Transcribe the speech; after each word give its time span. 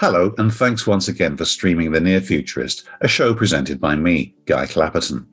Hello, 0.00 0.32
and 0.38 0.54
thanks 0.54 0.86
once 0.86 1.08
again 1.08 1.36
for 1.36 1.44
streaming 1.44 1.90
The 1.90 1.98
Near 2.00 2.20
Futurist, 2.20 2.84
a 3.00 3.08
show 3.08 3.34
presented 3.34 3.80
by 3.80 3.96
me, 3.96 4.32
Guy 4.46 4.64
Clapperton. 4.64 5.26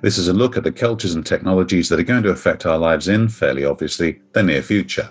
This 0.00 0.16
is 0.16 0.28
a 0.28 0.32
look 0.32 0.56
at 0.56 0.62
the 0.62 0.70
cultures 0.70 1.16
and 1.16 1.26
technologies 1.26 1.88
that 1.88 1.98
are 1.98 2.04
going 2.04 2.22
to 2.22 2.30
affect 2.30 2.66
our 2.66 2.78
lives 2.78 3.08
in, 3.08 3.28
fairly 3.28 3.64
obviously, 3.64 4.20
the 4.30 4.44
near 4.44 4.62
future. 4.62 5.08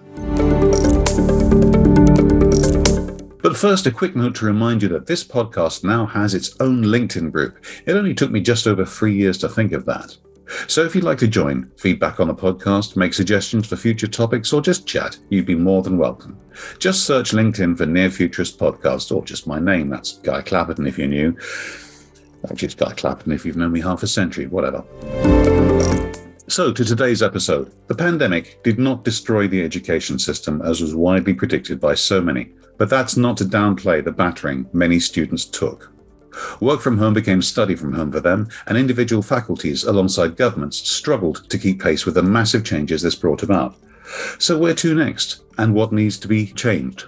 But 3.42 3.58
first, 3.58 3.86
a 3.86 3.92
quick 3.92 4.16
note 4.16 4.36
to 4.36 4.46
remind 4.46 4.82
you 4.82 4.88
that 4.88 5.08
this 5.08 5.26
podcast 5.26 5.84
now 5.84 6.06
has 6.06 6.34
its 6.34 6.56
own 6.62 6.82
LinkedIn 6.82 7.34
group. 7.34 7.66
It 7.86 7.98
only 7.98 8.14
took 8.14 8.32
me 8.32 8.40
just 8.40 8.66
over 8.66 8.86
three 8.86 9.14
years 9.14 9.38
to 9.40 9.50
think 9.50 9.74
of 9.74 9.84
that. 9.88 10.16
So 10.68 10.84
if 10.84 10.96
you'd 10.96 11.04
like 11.04 11.18
to 11.20 11.28
join, 11.28 11.72
feedback 11.78 12.20
on 12.20 12.28
the 12.28 12.36
podcast, 12.36 12.96
make 12.96 13.14
suggestions 13.14 13.68
for 13.68 13.76
future 13.76 14.08
topics, 14.08 14.54
or 14.54 14.62
just 14.62 14.86
chat, 14.86 15.18
you'd 15.30 15.46
be 15.46 15.56
more 15.56 15.82
than 15.82 15.98
welcome. 15.98 16.40
Just 16.80 17.06
search 17.06 17.32
LinkedIn 17.32 17.78
for 17.78 17.86
Near 17.86 18.10
Futurist 18.10 18.60
Podcast, 18.60 19.16
or 19.16 19.24
just 19.24 19.48
my 19.48 19.60
name. 19.60 19.90
That's 19.90 20.20
Guy 20.20 20.42
Clapperton 20.42 20.88
if 20.88 20.98
you're 20.98 21.08
new. 21.08 21.36
Actually, 22.50 22.68
it's 22.68 22.76
Guy 22.76 22.94
Clapperton 22.94 23.34
if 23.34 23.46
you've 23.46 23.58
known 23.58 23.72
me 23.72 23.82
half 23.82 24.04
a 24.04 24.08
century, 24.08 24.48
whatever. 24.48 24.84
So, 26.48 26.72
to 26.72 26.86
today's 26.86 27.24
episode. 27.24 27.74
The 27.88 27.96
pandemic 27.96 28.62
did 28.64 28.78
not 28.78 29.04
destroy 29.04 29.48
the 29.48 29.64
education 29.64 30.20
system 30.20 30.62
as 30.62 30.80
was 30.80 30.94
widely 30.94 31.34
predicted 31.34 31.80
by 31.80 31.96
so 31.96 32.22
many, 32.22 32.52
but 32.78 32.90
that's 32.90 33.18
not 33.18 33.38
to 33.38 33.46
downplay 33.46 34.04
the 34.04 34.12
battering 34.12 34.68
many 34.72 35.00
students 35.00 35.46
took. 35.46 35.95
Work 36.60 36.82
from 36.82 36.98
home 36.98 37.14
became 37.14 37.42
study 37.42 37.76
from 37.76 37.94
home 37.94 38.12
for 38.12 38.20
them, 38.20 38.48
and 38.68 38.78
individual 38.78 39.22
faculties 39.22 39.84
alongside 39.84 40.38
governments 40.38 40.78
struggled 40.78 41.50
to 41.50 41.58
keep 41.58 41.82
pace 41.82 42.06
with 42.06 42.16
the 42.16 42.24
massive 42.24 42.64
changes 42.64 43.02
this 43.02 43.16
brought 43.16 43.44
about. 43.44 43.76
So, 44.38 44.58
where 44.58 44.76
to 44.76 44.96
next, 44.96 45.42
and 45.58 45.74
what 45.74 45.92
needs 45.92 46.18
to 46.20 46.28
be 46.28 46.48
changed? 46.48 47.08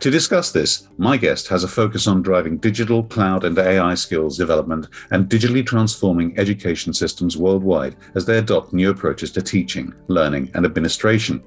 To 0.00 0.10
discuss 0.10 0.52
this, 0.52 0.88
my 0.98 1.16
guest 1.16 1.48
has 1.48 1.64
a 1.64 1.68
focus 1.68 2.06
on 2.06 2.22
driving 2.22 2.58
digital, 2.58 3.02
cloud, 3.04 3.44
and 3.44 3.58
AI 3.58 3.94
skills 3.94 4.36
development 4.36 4.88
and 5.10 5.28
digitally 5.28 5.64
transforming 5.64 6.38
education 6.38 6.92
systems 6.92 7.36
worldwide 7.36 7.96
as 8.14 8.26
they 8.26 8.38
adopt 8.38 8.72
new 8.72 8.90
approaches 8.90 9.32
to 9.32 9.42
teaching, 9.42 9.94
learning, 10.08 10.50
and 10.54 10.66
administration. 10.66 11.42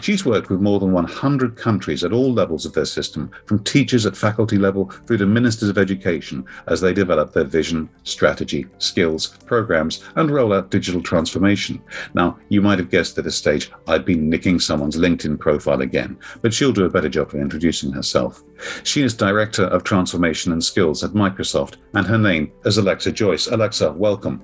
She's 0.00 0.24
worked 0.24 0.50
with 0.50 0.60
more 0.60 0.80
than 0.80 0.92
100 0.92 1.56
countries 1.56 2.04
at 2.04 2.12
all 2.12 2.32
levels 2.32 2.64
of 2.66 2.72
their 2.72 2.84
system, 2.84 3.30
from 3.46 3.62
teachers 3.64 4.06
at 4.06 4.16
faculty 4.16 4.58
level 4.58 4.90
through 5.06 5.18
to 5.18 5.26
ministers 5.26 5.68
of 5.68 5.78
education, 5.78 6.44
as 6.68 6.80
they 6.80 6.92
develop 6.92 7.32
their 7.32 7.44
vision, 7.44 7.88
strategy, 8.04 8.66
skills, 8.78 9.38
programs, 9.46 10.04
and 10.16 10.30
roll 10.30 10.52
out 10.52 10.70
digital 10.70 11.02
transformation. 11.02 11.82
Now, 12.14 12.38
you 12.48 12.62
might 12.62 12.78
have 12.78 12.90
guessed 12.90 13.18
at 13.18 13.24
this 13.24 13.36
stage 13.36 13.70
I'd 13.86 14.04
been 14.04 14.28
nicking 14.28 14.60
someone's 14.60 14.96
LinkedIn 14.96 15.38
profile 15.38 15.80
again, 15.80 16.18
but 16.42 16.54
she'll 16.54 16.72
do 16.72 16.84
a 16.84 16.90
better 16.90 17.08
job 17.08 17.28
of 17.28 17.40
introducing 17.40 17.92
herself. 17.92 18.42
She 18.82 19.02
is 19.02 19.14
Director 19.14 19.64
of 19.64 19.84
Transformation 19.84 20.52
and 20.52 20.62
Skills 20.62 21.02
at 21.02 21.10
Microsoft, 21.10 21.76
and 21.94 22.06
her 22.06 22.18
name 22.18 22.52
is 22.64 22.78
Alexa 22.78 23.12
Joyce. 23.12 23.48
Alexa, 23.48 23.92
welcome. 23.92 24.40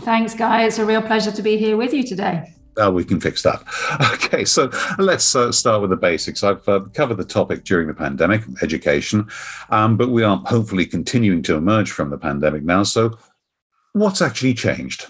Thanks, 0.00 0.34
Guy. 0.34 0.64
It's 0.64 0.78
a 0.78 0.86
real 0.86 1.02
pleasure 1.02 1.32
to 1.32 1.42
be 1.42 1.58
here 1.58 1.76
with 1.76 1.92
you 1.92 2.02
today 2.02 2.57
oh, 2.78 2.90
we 2.90 3.04
can 3.04 3.20
fix 3.20 3.42
that. 3.42 3.62
Okay, 4.28 4.44
so 4.44 4.70
let's 4.98 5.34
uh, 5.34 5.50
start 5.50 5.80
with 5.80 5.90
the 5.90 5.96
basics. 5.96 6.44
I've 6.44 6.68
uh, 6.68 6.80
covered 6.92 7.16
the 7.16 7.24
topic 7.24 7.64
during 7.64 7.88
the 7.88 7.94
pandemic, 7.94 8.42
education, 8.62 9.26
um, 9.70 9.96
but 9.96 10.10
we 10.10 10.22
are 10.22 10.36
hopefully 10.44 10.84
continuing 10.84 11.42
to 11.44 11.54
emerge 11.54 11.90
from 11.90 12.10
the 12.10 12.18
pandemic 12.18 12.62
now. 12.62 12.82
So, 12.82 13.16
what's 13.92 14.20
actually 14.20 14.54
changed? 14.54 15.06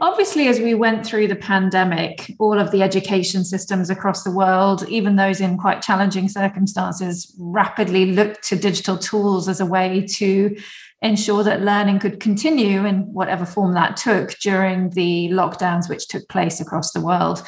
Obviously, 0.00 0.48
as 0.48 0.58
we 0.58 0.74
went 0.74 1.06
through 1.06 1.28
the 1.28 1.36
pandemic, 1.36 2.34
all 2.40 2.58
of 2.58 2.72
the 2.72 2.82
education 2.82 3.44
systems 3.44 3.90
across 3.90 4.24
the 4.24 4.30
world, 4.30 4.86
even 4.88 5.14
those 5.14 5.40
in 5.40 5.56
quite 5.56 5.82
challenging 5.82 6.28
circumstances, 6.28 7.32
rapidly 7.38 8.06
looked 8.06 8.42
to 8.48 8.56
digital 8.56 8.98
tools 8.98 9.48
as 9.48 9.60
a 9.60 9.66
way 9.66 10.04
to 10.16 10.56
ensure 11.04 11.44
that 11.44 11.62
learning 11.62 12.00
could 12.00 12.18
continue 12.18 12.84
in 12.86 13.02
whatever 13.12 13.44
form 13.44 13.74
that 13.74 13.96
took 13.96 14.30
during 14.40 14.90
the 14.90 15.28
lockdowns 15.30 15.88
which 15.88 16.08
took 16.08 16.28
place 16.28 16.60
across 16.60 16.92
the 16.92 17.00
world. 17.00 17.46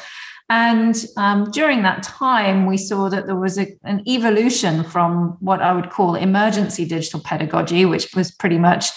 And 0.49 0.95
um, 1.17 1.51
during 1.51 1.81
that 1.81 2.03
time, 2.03 2.67
we 2.67 2.77
saw 2.77 3.09
that 3.09 3.25
there 3.25 3.35
was 3.35 3.59
a, 3.59 3.67
an 3.83 4.07
evolution 4.07 4.83
from 4.83 5.35
what 5.41 5.61
I 5.61 5.73
would 5.73 5.89
call 5.89 6.15
emergency 6.15 6.85
digital 6.85 7.19
pedagogy, 7.19 7.83
which 7.83 8.15
was 8.15 8.31
pretty 8.31 8.57
much 8.57 8.91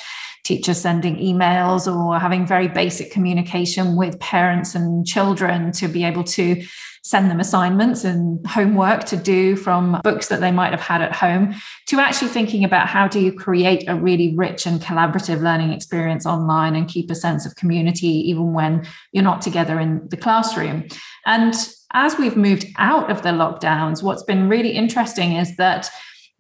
teachers 0.51 0.81
sending 0.81 1.15
emails 1.19 1.87
or 1.87 2.19
having 2.19 2.45
very 2.45 2.67
basic 2.67 3.13
communication 3.13 3.95
with 3.95 4.19
parents 4.19 4.75
and 4.75 5.07
children 5.07 5.71
to 5.71 5.87
be 5.87 6.03
able 6.03 6.25
to 6.25 6.61
send 7.05 7.31
them 7.31 7.39
assignments 7.39 8.03
and 8.03 8.45
homework 8.49 9.05
to 9.05 9.17
do 9.17 9.55
from 9.55 10.01
books 10.03 10.27
that 10.27 10.41
they 10.41 10.51
might 10.51 10.73
have 10.73 10.81
had 10.81 11.01
at 11.01 11.15
home 11.15 11.55
to 11.87 12.01
actually 12.01 12.27
thinking 12.27 12.65
about 12.65 12.89
how 12.89 13.07
do 13.07 13.21
you 13.21 13.33
create 13.33 13.85
a 13.89 13.95
really 13.95 14.35
rich 14.37 14.67
and 14.67 14.81
collaborative 14.81 15.41
learning 15.41 15.73
experience 15.73 16.27
online 16.27 16.75
and 16.75 16.89
keep 16.89 17.09
a 17.13 17.15
sense 17.15 17.47
of 17.47 17.55
community 17.55 18.09
even 18.09 18.53
when 18.53 18.85
you're 19.13 19.23
not 19.23 19.41
together 19.41 19.79
in 19.79 20.03
the 20.09 20.17
classroom. 20.17 20.85
And 21.27 21.55
as 21.93 22.19
we've 22.19 22.37
moved 22.37 22.67
out 22.77 23.09
of 23.09 23.23
the 23.23 23.31
lockdowns, 23.31 24.03
what's 24.03 24.25
been 24.25 24.49
really 24.49 24.73
interesting 24.73 25.37
is 25.37 25.57
that 25.59 25.89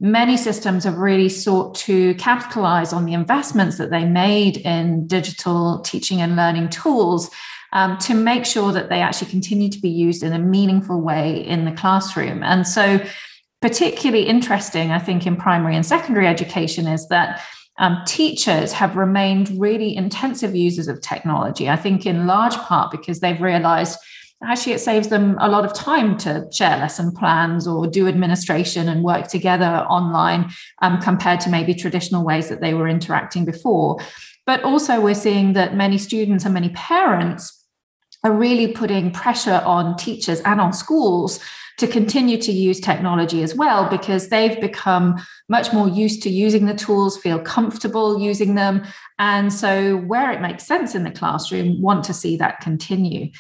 many 0.00 0.37
systems 0.37 0.84
have 0.84 0.97
really 0.97 1.28
sought 1.28 1.75
to 1.75 2.15
capitalize 2.15 2.93
on 2.93 3.05
the 3.05 3.12
investments 3.12 3.77
that 3.77 3.91
they 3.91 4.06
made 4.06 4.56
in 4.56 5.06
digital 5.06 5.81
teaching 5.81 6.22
and 6.22 6.37
learning 6.37 6.71
tools 6.71 7.31
um, 7.72 7.99
to 7.99 8.15
make 8.15 8.47
sure 8.47 8.72
that 8.72 8.88
they 8.88 9.00
actually 9.00 9.31
continue 9.31 9.69
to 9.69 9.78
be 9.78 9.91
used 9.91 10.22
in 10.22 10.33
a 10.33 10.38
meaningful 10.38 11.00
way 11.00 11.47
in 11.47 11.66
the 11.66 11.72
classroom. 11.72 12.43
And 12.43 12.66
so, 12.66 13.05
particularly 13.61 14.27
interesting, 14.27 14.91
I 14.91 14.99
think, 14.99 15.27
in 15.27 15.37
primary 15.37 15.77
and 15.77 15.84
secondary 15.84 16.27
education 16.27 16.87
is 16.87 17.06
that. 17.09 17.43
Um, 17.78 18.03
teachers 18.05 18.72
have 18.72 18.94
remained 18.97 19.59
really 19.59 19.97
intensive 19.97 20.55
users 20.55 20.87
of 20.87 21.00
technology. 21.00 21.71
I 21.71 21.77
think, 21.77 22.05
in 22.05 22.27
large 22.27 22.55
part, 22.56 22.91
because 22.91 23.21
they've 23.21 23.41
realized 23.41 23.99
actually 24.44 24.72
it 24.72 24.80
saves 24.80 25.08
them 25.08 25.36
a 25.40 25.48
lot 25.48 25.64
of 25.64 25.72
time 25.74 26.16
to 26.18 26.46
share 26.50 26.78
lesson 26.78 27.12
plans 27.12 27.66
or 27.66 27.86
do 27.86 28.08
administration 28.08 28.88
and 28.88 29.04
work 29.04 29.28
together 29.28 29.84
online 29.88 30.50
um, 30.82 31.00
compared 31.00 31.40
to 31.40 31.50
maybe 31.50 31.74
traditional 31.74 32.24
ways 32.24 32.48
that 32.48 32.60
they 32.60 32.74
were 32.74 32.88
interacting 32.88 33.44
before. 33.44 33.98
But 34.46 34.62
also, 34.64 35.00
we're 35.00 35.14
seeing 35.14 35.52
that 35.52 35.76
many 35.76 35.98
students 35.98 36.44
and 36.44 36.54
many 36.54 36.70
parents 36.70 37.64
are 38.24 38.32
really 38.32 38.72
putting 38.72 39.12
pressure 39.12 39.62
on 39.64 39.96
teachers 39.96 40.40
and 40.40 40.60
on 40.60 40.72
schools 40.72 41.40
to 41.78 41.86
continue 41.86 42.36
to 42.36 42.52
use 42.52 42.78
technology 42.78 43.42
as 43.42 43.54
well 43.54 43.88
because 43.88 44.28
they've 44.28 44.60
become 44.60 45.18
much 45.48 45.72
more 45.72 45.88
used 45.88 46.22
to 46.22 46.28
using 46.28 46.66
the 46.66 46.74
tools 46.74 47.16
feel 47.16 47.38
comfortable 47.38 48.20
using 48.20 48.54
them 48.54 48.84
and 49.18 49.50
so 49.50 49.96
where 49.96 50.30
it 50.30 50.42
makes 50.42 50.66
sense 50.66 50.94
in 50.94 51.04
the 51.04 51.10
classroom 51.10 51.80
want 51.80 52.04
to 52.04 52.12
see 52.12 52.36
that 52.36 52.60
continue 52.60 53.30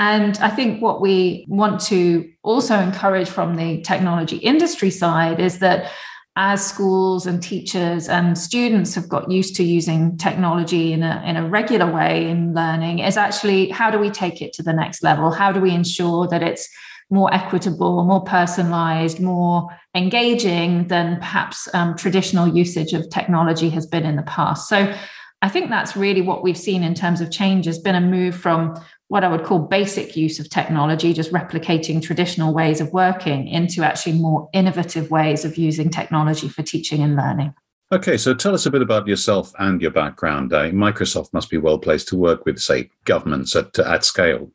and 0.00 0.36
i 0.38 0.50
think 0.50 0.82
what 0.82 1.00
we 1.00 1.44
want 1.46 1.80
to 1.80 2.28
also 2.42 2.76
encourage 2.78 3.28
from 3.28 3.54
the 3.54 3.80
technology 3.82 4.38
industry 4.38 4.90
side 4.90 5.38
is 5.38 5.60
that 5.60 5.92
as 6.36 6.64
schools 6.64 7.26
and 7.26 7.42
teachers 7.42 8.08
and 8.08 8.38
students 8.38 8.94
have 8.94 9.08
got 9.08 9.30
used 9.30 9.56
to 9.56 9.64
using 9.64 10.16
technology 10.16 10.92
in 10.92 11.02
a, 11.02 11.22
in 11.26 11.36
a 11.36 11.46
regular 11.46 11.90
way 11.92 12.30
in 12.30 12.54
learning 12.54 13.00
is 13.00 13.16
actually 13.16 13.68
how 13.68 13.90
do 13.90 13.98
we 13.98 14.08
take 14.10 14.40
it 14.40 14.52
to 14.52 14.62
the 14.62 14.72
next 14.72 15.02
level? 15.02 15.30
How 15.30 15.50
do 15.52 15.60
we 15.60 15.72
ensure 15.72 16.28
that 16.28 16.42
it's 16.42 16.68
more 17.10 17.32
equitable, 17.34 18.04
more 18.04 18.22
personalized, 18.22 19.20
more 19.20 19.68
engaging 19.96 20.86
than 20.86 21.16
perhaps 21.16 21.68
um, 21.74 21.96
traditional 21.96 22.48
usage 22.48 22.92
of 22.92 23.10
technology 23.10 23.68
has 23.68 23.84
been 23.84 24.06
in 24.06 24.14
the 24.14 24.22
past? 24.22 24.68
So 24.68 24.94
I 25.42 25.48
think 25.48 25.68
that's 25.68 25.96
really 25.96 26.22
what 26.22 26.42
we've 26.44 26.56
seen 26.56 26.84
in 26.84 26.94
terms 26.94 27.20
of 27.20 27.32
change 27.32 27.66
has 27.66 27.78
been 27.78 27.96
a 27.96 28.00
move 28.00 28.36
from 28.36 28.80
what 29.10 29.24
I 29.24 29.28
would 29.28 29.42
call 29.42 29.58
basic 29.58 30.16
use 30.16 30.38
of 30.38 30.48
technology, 30.48 31.12
just 31.12 31.32
replicating 31.32 32.00
traditional 32.00 32.54
ways 32.54 32.80
of 32.80 32.92
working, 32.92 33.48
into 33.48 33.82
actually 33.82 34.12
more 34.12 34.48
innovative 34.52 35.10
ways 35.10 35.44
of 35.44 35.58
using 35.58 35.90
technology 35.90 36.48
for 36.48 36.62
teaching 36.62 37.02
and 37.02 37.16
learning. 37.16 37.52
Okay, 37.90 38.16
so 38.16 38.34
tell 38.34 38.54
us 38.54 38.66
a 38.66 38.70
bit 38.70 38.82
about 38.82 39.08
yourself 39.08 39.52
and 39.58 39.82
your 39.82 39.90
background. 39.90 40.52
Uh, 40.52 40.70
Microsoft 40.70 41.32
must 41.32 41.50
be 41.50 41.58
well 41.58 41.76
placed 41.76 42.06
to 42.08 42.16
work 42.16 42.46
with, 42.46 42.60
say, 42.60 42.88
governments 43.04 43.56
at, 43.56 43.76
at 43.80 44.04
scale. 44.04 44.52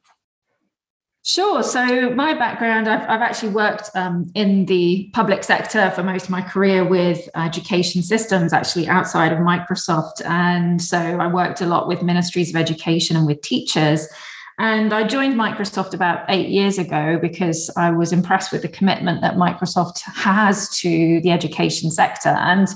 Sure. 1.24 1.62
So, 1.62 2.12
my 2.12 2.34
background, 2.34 2.88
I've, 2.88 3.01
I've 3.10 3.22
actually 3.22 3.50
worked 3.50 3.90
um, 3.94 4.31
in 4.36 4.68
the 4.68 5.10
public 5.13 5.44
sector 5.44 5.92
for 5.92 6.01
most 6.01 6.25
of 6.25 6.30
my 6.30 6.42
career 6.42 6.86
with 6.86 7.28
education 7.36 8.04
systems, 8.04 8.54
actually 8.54 8.88
outside 8.88 9.34
of 9.34 9.40
Microsoft. 9.40 10.24
And 10.24 10.81
so, 10.81 10.98
I 10.98 11.28
worked 11.28 11.60
a 11.60 11.66
lot 11.66 11.90
with 11.90 12.01
ministries 12.04 12.51
of 12.51 12.56
education 12.56 13.18
and 13.18 13.28
with 13.28 13.42
teachers. 13.42 14.08
And 14.57 14.94
I 14.94 15.06
joined 15.06 15.36
Microsoft 15.36 15.94
about 15.94 16.25
eight 16.30 16.48
years 16.48 16.78
ago 16.78 17.19
because 17.22 17.69
I 17.75 17.92
was 17.92 18.13
impressed 18.13 18.52
with 18.52 18.62
the 18.62 18.69
commitment 18.69 19.22
that 19.22 19.36
Microsoft 19.36 20.02
has 20.13 20.69
to 20.80 21.19
the 21.22 21.31
education 21.31 21.92
sector. 21.92 22.30
And 22.30 22.68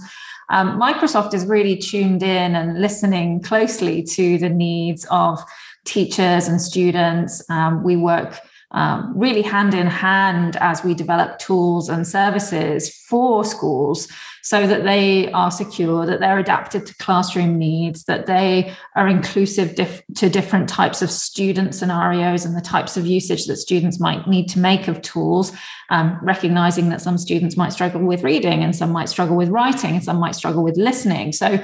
um, 0.49 0.79
Microsoft 0.79 1.33
is 1.33 1.45
really 1.45 1.77
tuned 1.77 2.21
in 2.21 2.55
and 2.55 2.81
listening 2.81 3.41
closely 3.41 4.03
to 4.03 4.37
the 4.37 4.49
needs 4.49 5.05
of 5.09 5.39
teachers 5.85 6.47
and 6.47 6.61
students. 6.61 7.47
Um, 7.49 7.83
we 7.83 7.95
work 7.95 8.39
um, 8.71 9.13
really 9.15 9.41
hand 9.41 9.73
in 9.73 9.87
hand 9.87 10.55
as 10.57 10.83
we 10.83 10.93
develop 10.93 11.39
tools 11.39 11.89
and 11.89 12.07
services 12.07 12.95
for 12.95 13.43
schools 13.43 14.07
so 14.43 14.65
that 14.67 14.83
they 14.83 15.31
are 15.31 15.51
secure, 15.51 16.05
that 16.05 16.19
they're 16.19 16.39
adapted 16.39 16.85
to 16.85 16.95
classroom 16.97 17.57
needs, 17.57 18.05
that 18.05 18.25
they 18.25 18.73
are 18.95 19.07
inclusive 19.07 19.75
to 20.15 20.29
different 20.29 20.69
types 20.69 21.01
of 21.01 21.11
student 21.11 21.75
scenarios 21.75 22.45
and 22.45 22.55
the 22.55 22.61
types 22.61 22.95
of 22.95 23.05
usage 23.05 23.45
that 23.47 23.57
students 23.57 23.99
might 23.99 24.27
need 24.27 24.47
to 24.47 24.59
make 24.59 24.87
of 24.87 25.01
tools, 25.01 25.51
um, 25.89 26.17
recognizing 26.21 26.89
that 26.89 27.01
some 27.01 27.17
students 27.17 27.57
might 27.57 27.73
struggle 27.73 28.01
with 28.01 28.23
reading 28.23 28.63
and 28.63 28.75
some 28.75 28.91
might 28.91 29.09
struggle 29.09 29.35
with 29.35 29.49
writing 29.49 29.95
and 29.95 30.03
some 30.03 30.17
might 30.17 30.35
struggle 30.35 30.63
with 30.63 30.77
listening. 30.77 31.31
So 31.31 31.61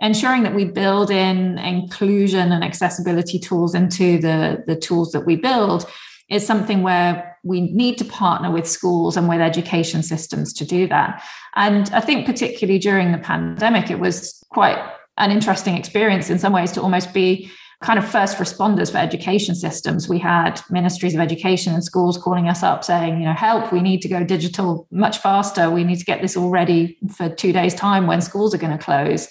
ensuring 0.00 0.42
that 0.42 0.54
we 0.54 0.64
build 0.64 1.10
in 1.10 1.58
inclusion 1.58 2.52
and 2.52 2.64
accessibility 2.64 3.38
tools 3.38 3.74
into 3.74 4.18
the, 4.18 4.62
the 4.66 4.76
tools 4.76 5.12
that 5.12 5.24
we 5.24 5.36
build 5.36 5.86
is 6.28 6.46
something 6.46 6.82
where 6.82 7.36
we 7.44 7.60
need 7.60 7.96
to 7.98 8.04
partner 8.04 8.50
with 8.50 8.66
schools 8.66 9.16
and 9.16 9.28
with 9.28 9.40
education 9.40 10.02
systems 10.02 10.52
to 10.54 10.64
do 10.64 10.88
that. 10.88 11.22
And 11.54 11.88
I 11.90 12.00
think, 12.00 12.26
particularly 12.26 12.78
during 12.78 13.12
the 13.12 13.18
pandemic, 13.18 13.90
it 13.90 14.00
was 14.00 14.42
quite 14.50 14.78
an 15.16 15.30
interesting 15.30 15.76
experience 15.76 16.28
in 16.28 16.38
some 16.38 16.52
ways 16.52 16.72
to 16.72 16.82
almost 16.82 17.14
be 17.14 17.50
kind 17.82 17.98
of 17.98 18.08
first 18.08 18.38
responders 18.38 18.90
for 18.90 18.98
education 18.98 19.54
systems. 19.54 20.08
We 20.08 20.18
had 20.18 20.60
ministries 20.70 21.14
of 21.14 21.20
education 21.20 21.74
and 21.74 21.84
schools 21.84 22.18
calling 22.18 22.48
us 22.48 22.62
up 22.62 22.82
saying, 22.84 23.20
you 23.20 23.26
know, 23.26 23.34
help, 23.34 23.70
we 23.70 23.80
need 23.80 24.00
to 24.02 24.08
go 24.08 24.24
digital 24.24 24.88
much 24.90 25.18
faster. 25.18 25.70
We 25.70 25.84
need 25.84 25.98
to 25.98 26.04
get 26.04 26.22
this 26.22 26.36
all 26.36 26.48
ready 26.48 26.98
for 27.14 27.28
two 27.28 27.52
days' 27.52 27.74
time 27.74 28.06
when 28.06 28.22
schools 28.22 28.54
are 28.54 28.58
going 28.58 28.76
to 28.76 28.82
close. 28.82 29.28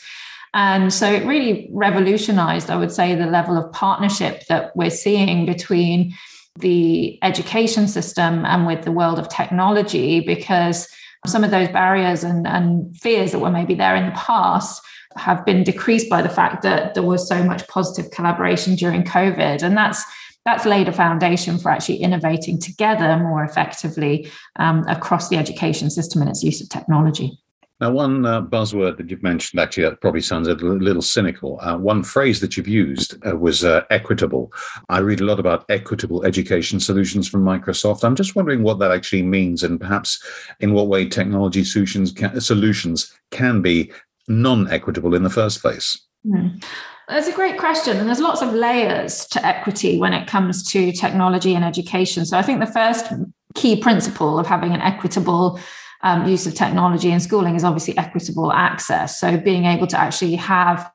And 0.54 0.94
so 0.94 1.12
it 1.12 1.26
really 1.26 1.68
revolutionized, 1.72 2.70
I 2.70 2.78
would 2.78 2.92
say, 2.92 3.16
the 3.16 3.26
level 3.26 3.58
of 3.58 3.72
partnership 3.74 4.46
that 4.48 4.76
we're 4.76 4.90
seeing 4.90 5.46
between 5.46 6.14
the 6.60 7.20
education 7.22 7.88
system 7.88 8.46
and 8.46 8.66
with 8.66 8.84
the 8.84 8.92
world 8.92 9.20
of 9.20 9.30
technology, 9.30 10.22
because 10.22 10.88
some 11.26 11.44
of 11.44 11.52
those 11.52 11.68
barriers 11.70 12.24
and, 12.24 12.48
and 12.48 12.96
fears 12.98 13.32
that 13.32 13.40
were 13.40 13.52
maybe 13.52 13.76
there 13.76 13.96
in 13.96 14.06
the 14.06 14.12
past 14.12 14.82
have 15.18 15.46
been 15.46 15.64
decreased 15.64 16.10
by 16.10 16.22
the 16.22 16.30
fact 16.30 16.62
that 16.62 16.94
there 16.94 17.04
was 17.04 17.28
so 17.28 17.44
much 17.44 17.68
positive 17.68 18.12
collaboration 18.12 18.76
during 18.76 19.04
COVID. 19.04 19.64
And 19.64 19.76
that's 19.76 20.04
that's 20.46 20.66
laid 20.66 20.88
a 20.88 20.92
foundation 20.92 21.58
for 21.58 21.72
actually 21.72 21.98
innovating 21.98 22.62
together 22.62 23.18
more 23.18 23.44
effectively 23.44 24.30
um, 24.58 24.86
across 24.88 25.28
the 25.30 25.38
education 25.38 25.90
system 25.90 26.22
and 26.22 26.30
its 26.30 26.44
use 26.44 26.62
of 26.62 26.70
technology. 26.70 27.40
Now, 27.82 27.92
one 27.92 28.26
uh, 28.26 28.42
buzzword 28.42 28.96
that 28.98 29.10
you've 29.10 29.24
mentioned, 29.24 29.60
actually, 29.60 29.84
that 29.84 30.00
probably 30.00 30.22
sounds 30.22 30.48
a 30.48 30.54
little 30.54 31.02
cynical. 31.02 31.60
Uh, 31.62 31.78
one 31.78 32.04
phrase 32.04 32.40
that 32.40 32.56
you've 32.56 32.70
used 32.70 33.16
uh, 33.28 33.36
was 33.36 33.66
uh, 33.66 33.84
equitable. 33.90 34.54
I 34.88 35.00
read 35.00 35.20
a 35.20 35.26
lot 35.26 35.42
about 35.42 35.66
equitable 35.68 36.24
education 36.24 36.80
solutions 36.80 37.28
from 37.28 37.44
Microsoft. 37.44 38.06
I'm 38.06 38.16
just 38.16 38.36
wondering 38.36 38.64
what 38.64 38.80
that 38.80 38.92
actually 38.92 39.24
means 39.24 39.62
and 39.62 39.80
perhaps 39.80 40.24
in 40.62 40.74
what 40.74 40.88
way 40.88 41.10
technology 41.10 41.66
solutions 41.66 42.14
can, 42.14 42.40
solutions 42.40 43.14
can 43.32 43.62
be 43.62 43.92
non 44.30 44.72
equitable 44.72 45.14
in 45.14 45.24
the 45.24 45.30
first 45.30 45.62
place. 45.62 45.98
Mm. 46.26 46.64
That's 47.10 47.28
a 47.28 47.34
great 47.34 47.60
question. 47.60 47.98
And 47.98 48.08
there's 48.08 48.22
lots 48.22 48.42
of 48.42 48.54
layers 48.54 49.26
to 49.28 49.46
equity 49.46 50.00
when 50.00 50.14
it 50.14 50.28
comes 50.28 50.64
to 50.72 50.92
technology 50.94 51.54
and 51.54 51.64
education. 51.64 52.26
So 52.26 52.38
I 52.38 52.42
think 52.42 52.62
the 52.62 52.66
first 52.66 53.06
key 53.54 53.80
principle 53.80 54.40
of 54.40 54.48
having 54.48 54.74
an 54.74 54.82
equitable 54.82 55.60
um, 56.02 56.28
use 56.28 56.46
of 56.46 56.54
technology 56.54 57.12
in 57.12 57.20
schooling 57.20 57.56
is 57.56 57.64
obviously 57.64 57.98
equitable 57.98 58.52
access. 58.52 59.20
So 59.20 59.38
being 59.38 59.66
able 59.66 59.88
to 59.88 60.00
actually 60.00 60.36
have 60.36 60.92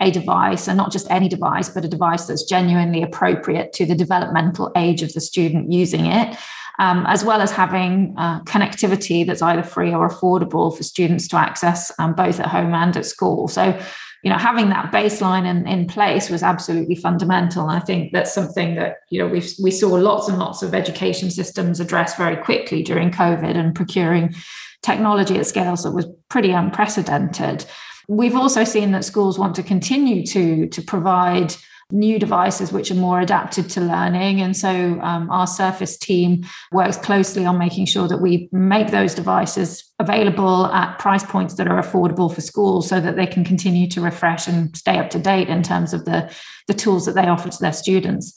a 0.00 0.10
device 0.10 0.68
and 0.68 0.76
not 0.76 0.92
just 0.92 1.10
any 1.10 1.28
device, 1.28 1.68
but 1.68 1.84
a 1.84 1.88
device 1.88 2.26
that's 2.26 2.44
genuinely 2.44 3.02
appropriate 3.02 3.72
to 3.74 3.84
the 3.84 3.94
developmental 3.94 4.70
age 4.76 5.02
of 5.02 5.12
the 5.12 5.20
student 5.20 5.72
using 5.72 6.06
it. 6.06 6.36
Um, 6.80 7.06
as 7.06 7.24
well 7.24 7.40
as 7.40 7.50
having 7.50 8.14
uh, 8.16 8.40
connectivity 8.42 9.26
that's 9.26 9.42
either 9.42 9.64
free 9.64 9.92
or 9.92 10.08
affordable 10.08 10.76
for 10.76 10.84
students 10.84 11.26
to 11.26 11.36
access 11.36 11.90
um, 11.98 12.14
both 12.14 12.38
at 12.38 12.46
home 12.46 12.72
and 12.72 12.96
at 12.96 13.04
school. 13.04 13.48
So 13.48 13.76
you 14.22 14.30
know 14.30 14.38
having 14.38 14.68
that 14.70 14.92
baseline 14.92 15.46
in, 15.46 15.66
in 15.66 15.86
place 15.86 16.30
was 16.30 16.42
absolutely 16.42 16.94
fundamental. 16.94 17.68
And 17.68 17.72
i 17.72 17.84
think 17.84 18.12
that's 18.12 18.32
something 18.32 18.74
that 18.76 18.98
you 19.10 19.18
know 19.18 19.28
we 19.28 19.42
we 19.62 19.70
saw 19.70 19.88
lots 19.88 20.28
and 20.28 20.38
lots 20.38 20.62
of 20.62 20.74
education 20.74 21.30
systems 21.30 21.80
address 21.80 22.16
very 22.16 22.36
quickly 22.36 22.82
during 22.82 23.10
covid 23.10 23.56
and 23.56 23.74
procuring 23.74 24.34
technology 24.82 25.36
at 25.38 25.46
scales 25.46 25.82
that 25.82 25.92
was 25.92 26.06
pretty 26.28 26.50
unprecedented. 26.50 27.64
We've 28.08 28.36
also 28.36 28.64
seen 28.64 28.92
that 28.92 29.04
schools 29.04 29.38
want 29.38 29.54
to 29.56 29.62
continue 29.62 30.24
to 30.26 30.66
to 30.68 30.82
provide 30.82 31.54
new 31.90 32.18
devices 32.18 32.70
which 32.70 32.90
are 32.90 32.96
more 32.96 33.20
adapted 33.20 33.70
to 33.70 33.80
learning. 33.80 34.40
And 34.40 34.56
so 34.56 35.00
um, 35.00 35.30
our 35.30 35.46
Surface 35.46 35.96
team 35.96 36.44
works 36.70 36.98
closely 36.98 37.46
on 37.46 37.58
making 37.58 37.86
sure 37.86 38.06
that 38.08 38.20
we 38.20 38.48
make 38.52 38.90
those 38.90 39.14
devices 39.14 39.90
available 39.98 40.66
at 40.66 40.98
price 40.98 41.24
points 41.24 41.54
that 41.54 41.66
are 41.66 41.80
affordable 41.80 42.32
for 42.32 42.42
schools 42.42 42.88
so 42.88 43.00
that 43.00 43.16
they 43.16 43.26
can 43.26 43.42
continue 43.42 43.88
to 43.88 44.00
refresh 44.00 44.46
and 44.46 44.76
stay 44.76 44.98
up 44.98 45.08
to 45.10 45.18
date 45.18 45.48
in 45.48 45.62
terms 45.62 45.94
of 45.94 46.04
the, 46.04 46.30
the 46.66 46.74
tools 46.74 47.06
that 47.06 47.14
they 47.14 47.26
offer 47.26 47.48
to 47.48 47.58
their 47.58 47.72
students. 47.72 48.34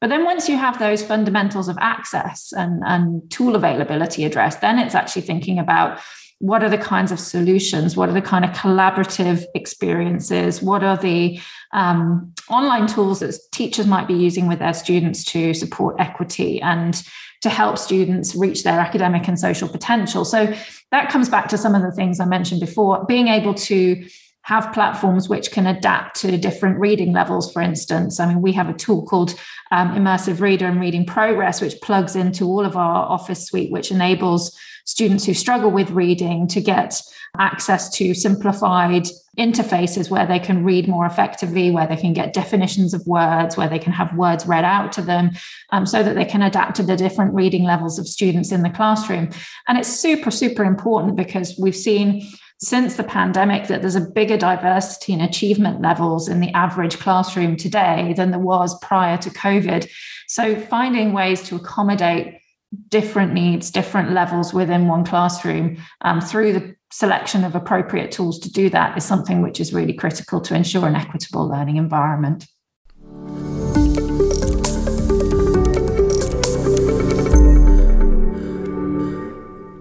But 0.00 0.08
then 0.08 0.24
once 0.24 0.48
you 0.48 0.56
have 0.56 0.78
those 0.78 1.02
fundamentals 1.02 1.68
of 1.68 1.76
access 1.80 2.52
and, 2.52 2.82
and 2.84 3.28
tool 3.30 3.56
availability 3.56 4.24
addressed, 4.24 4.60
then 4.60 4.78
it's 4.78 4.94
actually 4.94 5.22
thinking 5.22 5.58
about 5.58 6.00
what 6.40 6.64
are 6.64 6.70
the 6.70 6.78
kinds 6.78 7.12
of 7.12 7.20
solutions? 7.20 7.96
What 7.96 8.08
are 8.08 8.14
the 8.14 8.22
kind 8.22 8.46
of 8.46 8.52
collaborative 8.52 9.44
experiences? 9.54 10.62
What 10.62 10.82
are 10.82 10.96
the 10.96 11.38
um, 11.72 12.32
online 12.48 12.86
tools 12.86 13.20
that 13.20 13.38
teachers 13.52 13.86
might 13.86 14.08
be 14.08 14.14
using 14.14 14.48
with 14.48 14.58
their 14.58 14.72
students 14.72 15.22
to 15.26 15.52
support 15.52 16.00
equity 16.00 16.60
and 16.62 17.02
to 17.42 17.50
help 17.50 17.76
students 17.76 18.34
reach 18.34 18.64
their 18.64 18.80
academic 18.80 19.28
and 19.28 19.38
social 19.38 19.68
potential? 19.68 20.24
So 20.24 20.54
that 20.90 21.10
comes 21.10 21.28
back 21.28 21.48
to 21.50 21.58
some 21.58 21.74
of 21.74 21.82
the 21.82 21.92
things 21.92 22.20
i 22.20 22.24
mentioned 22.24 22.60
before 22.60 23.04
being 23.04 23.28
able 23.28 23.54
to 23.54 24.04
have 24.42 24.72
platforms 24.72 25.28
which 25.28 25.50
can 25.52 25.66
adapt 25.66 26.16
to 26.22 26.38
different 26.38 26.78
reading 26.78 27.12
levels, 27.12 27.52
for 27.52 27.60
instance. 27.60 28.18
I 28.18 28.26
mean, 28.26 28.40
we 28.40 28.52
have 28.52 28.70
a 28.70 28.74
tool 28.74 29.04
called 29.04 29.38
um, 29.70 29.90
Immersive 29.90 30.40
Reader 30.40 30.66
and 30.66 30.80
Reading 30.80 31.04
Progress, 31.04 31.60
which 31.60 31.80
plugs 31.82 32.16
into 32.16 32.46
all 32.46 32.64
of 32.64 32.76
our 32.76 33.06
Office 33.06 33.44
suite, 33.46 33.70
which 33.70 33.90
enables 33.90 34.58
students 34.90 35.24
who 35.24 35.34
struggle 35.34 35.70
with 35.70 35.88
reading 35.90 36.48
to 36.48 36.60
get 36.60 37.00
access 37.38 37.88
to 37.88 38.12
simplified 38.12 39.06
interfaces 39.38 40.10
where 40.10 40.26
they 40.26 40.40
can 40.40 40.64
read 40.64 40.88
more 40.88 41.06
effectively, 41.06 41.70
where 41.70 41.86
they 41.86 41.96
can 41.96 42.12
get 42.12 42.32
definitions 42.32 42.92
of 42.92 43.06
words, 43.06 43.56
where 43.56 43.68
they 43.68 43.78
can 43.78 43.92
have 43.92 44.12
words 44.16 44.48
read 44.48 44.64
out 44.64 44.90
to 44.92 45.00
them, 45.00 45.30
um, 45.70 45.86
so 45.86 46.02
that 46.02 46.16
they 46.16 46.24
can 46.24 46.42
adapt 46.42 46.74
to 46.74 46.82
the 46.82 46.96
different 46.96 47.32
reading 47.32 47.62
levels 47.62 48.00
of 48.00 48.08
students 48.08 48.50
in 48.50 48.62
the 48.62 48.68
classroom. 48.70 49.30
And 49.68 49.78
it's 49.78 49.88
super, 49.88 50.32
super 50.32 50.64
important 50.64 51.14
because 51.14 51.56
we've 51.56 51.76
seen 51.76 52.28
since 52.58 52.96
the 52.96 53.04
pandemic 53.04 53.68
that 53.68 53.82
there's 53.82 53.94
a 53.94 54.00
bigger 54.00 54.36
diversity 54.36 55.12
in 55.12 55.20
achievement 55.20 55.80
levels 55.80 56.28
in 56.28 56.40
the 56.40 56.50
average 56.50 56.98
classroom 56.98 57.56
today 57.56 58.12
than 58.16 58.32
there 58.32 58.40
was 58.40 58.76
prior 58.80 59.16
to 59.18 59.30
COVID. 59.30 59.88
So 60.26 60.60
finding 60.60 61.12
ways 61.12 61.42
to 61.44 61.56
accommodate 61.56 62.39
different 62.88 63.32
needs, 63.32 63.70
different 63.70 64.12
levels 64.12 64.54
within 64.54 64.86
one 64.86 65.04
classroom 65.04 65.76
um, 66.02 66.20
through 66.20 66.52
the 66.52 66.76
selection 66.92 67.44
of 67.44 67.54
appropriate 67.54 68.12
tools 68.12 68.38
to 68.40 68.50
do 68.50 68.68
that 68.70 68.96
is 68.96 69.04
something 69.04 69.42
which 69.42 69.60
is 69.60 69.72
really 69.72 69.92
critical 69.92 70.40
to 70.40 70.54
ensure 70.54 70.86
an 70.86 70.96
equitable 70.96 71.48
learning 71.48 71.76
environment. 71.76 72.46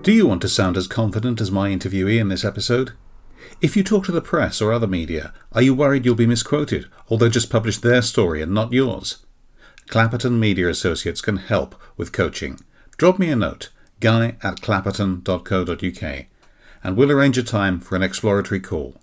Do 0.02 0.14
you 0.14 0.26
want 0.26 0.42
to 0.42 0.50
sound 0.50 0.78
as 0.78 0.88
confident 0.88 1.40
as 1.42 1.52
my 1.52 1.70
interviewee 1.70 2.20
in 2.20 2.30
this 2.30 2.46
episode? 2.46 2.94
If 3.62 3.76
you 3.76 3.84
talk 3.84 4.06
to 4.06 4.12
the 4.12 4.22
press 4.22 4.62
or 4.62 4.72
other 4.72 4.88
media, 4.88 5.34
are 5.52 5.62
you 5.62 5.76
worried 5.76 6.06
you'll 6.06 6.16
be 6.16 6.26
misquoted, 6.26 6.88
or 7.08 7.18
they'll 7.18 7.30
just 7.30 7.50
publish 7.50 7.78
their 7.78 8.02
story 8.02 8.42
and 8.42 8.54
not 8.54 8.74
yours? 8.74 9.26
Clapperton 9.88 10.40
Media 10.40 10.70
Associates 10.70 11.22
can 11.22 11.38
help 11.38 11.76
with 11.98 12.12
coaching 12.12 12.60
drop 13.00 13.18
me 13.18 13.30
a 13.30 13.36
note, 13.36 13.70
guy 14.02 14.36
at 14.44 14.60
clapperton.co.uk, 14.60 16.26
and 16.84 16.98
we'll 16.98 17.12
arrange 17.12 17.38
a 17.38 17.44
time 17.44 17.80
for 17.80 17.96
an 17.96 18.04
exploratory 18.04 18.60
call. 18.60 18.96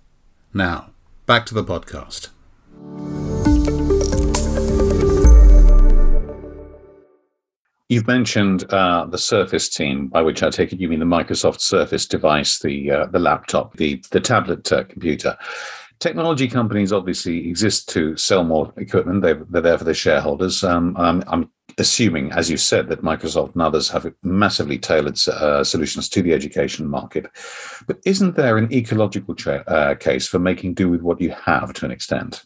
Now, 0.53 0.91
back 1.25 1.47
to 1.47 1.55
the 1.55 1.63
podcast. 1.63 2.29
You've 7.89 8.05
mentioned 8.05 8.71
uh, 8.71 9.05
the 9.05 9.17
Surface 9.17 9.67
team, 9.67 10.09
by 10.09 10.21
which 10.21 10.43
I 10.43 10.51
take 10.51 10.71
it 10.71 10.79
you 10.79 10.89
mean 10.89 10.99
the 10.99 11.05
Microsoft 11.05 11.61
Surface 11.61 12.05
device, 12.05 12.59
the 12.59 12.91
uh, 12.91 13.05
the 13.07 13.19
laptop, 13.19 13.77
the 13.77 14.03
the 14.11 14.19
tablet 14.19 14.71
uh, 14.71 14.83
computer. 14.83 15.35
Technology 15.99 16.47
companies 16.47 16.93
obviously 16.93 17.49
exist 17.49 17.89
to 17.89 18.15
sell 18.15 18.43
more 18.43 18.71
equipment. 18.77 19.23
they 19.23 19.31
are 19.31 19.61
there 19.61 19.77
for 19.79 19.85
their 19.85 19.95
shareholders. 19.95 20.63
Um, 20.63 20.95
I'm, 20.99 21.23
I'm 21.25 21.49
assuming, 21.77 22.31
as 22.31 22.49
you 22.49 22.57
said, 22.57 22.89
that 22.89 23.03
Microsoft 23.03 23.53
and 23.53 23.61
others 23.61 23.89
have 23.89 24.11
massively 24.23 24.77
tailored 24.77 25.19
uh, 25.27 25.63
solutions 25.63 26.09
to 26.09 26.21
the 26.21 26.33
education 26.33 26.87
market. 26.87 27.27
But 27.87 27.99
isn't 28.05 28.35
there 28.35 28.57
an 28.57 28.71
ecological 28.73 29.35
cha- 29.35 29.63
uh, 29.67 29.95
case 29.95 30.27
for 30.27 30.39
making 30.39 30.73
do 30.73 30.89
with 30.89 31.01
what 31.01 31.21
you 31.21 31.31
have 31.31 31.73
to 31.73 31.85
an 31.85 31.91
extent? 31.91 32.43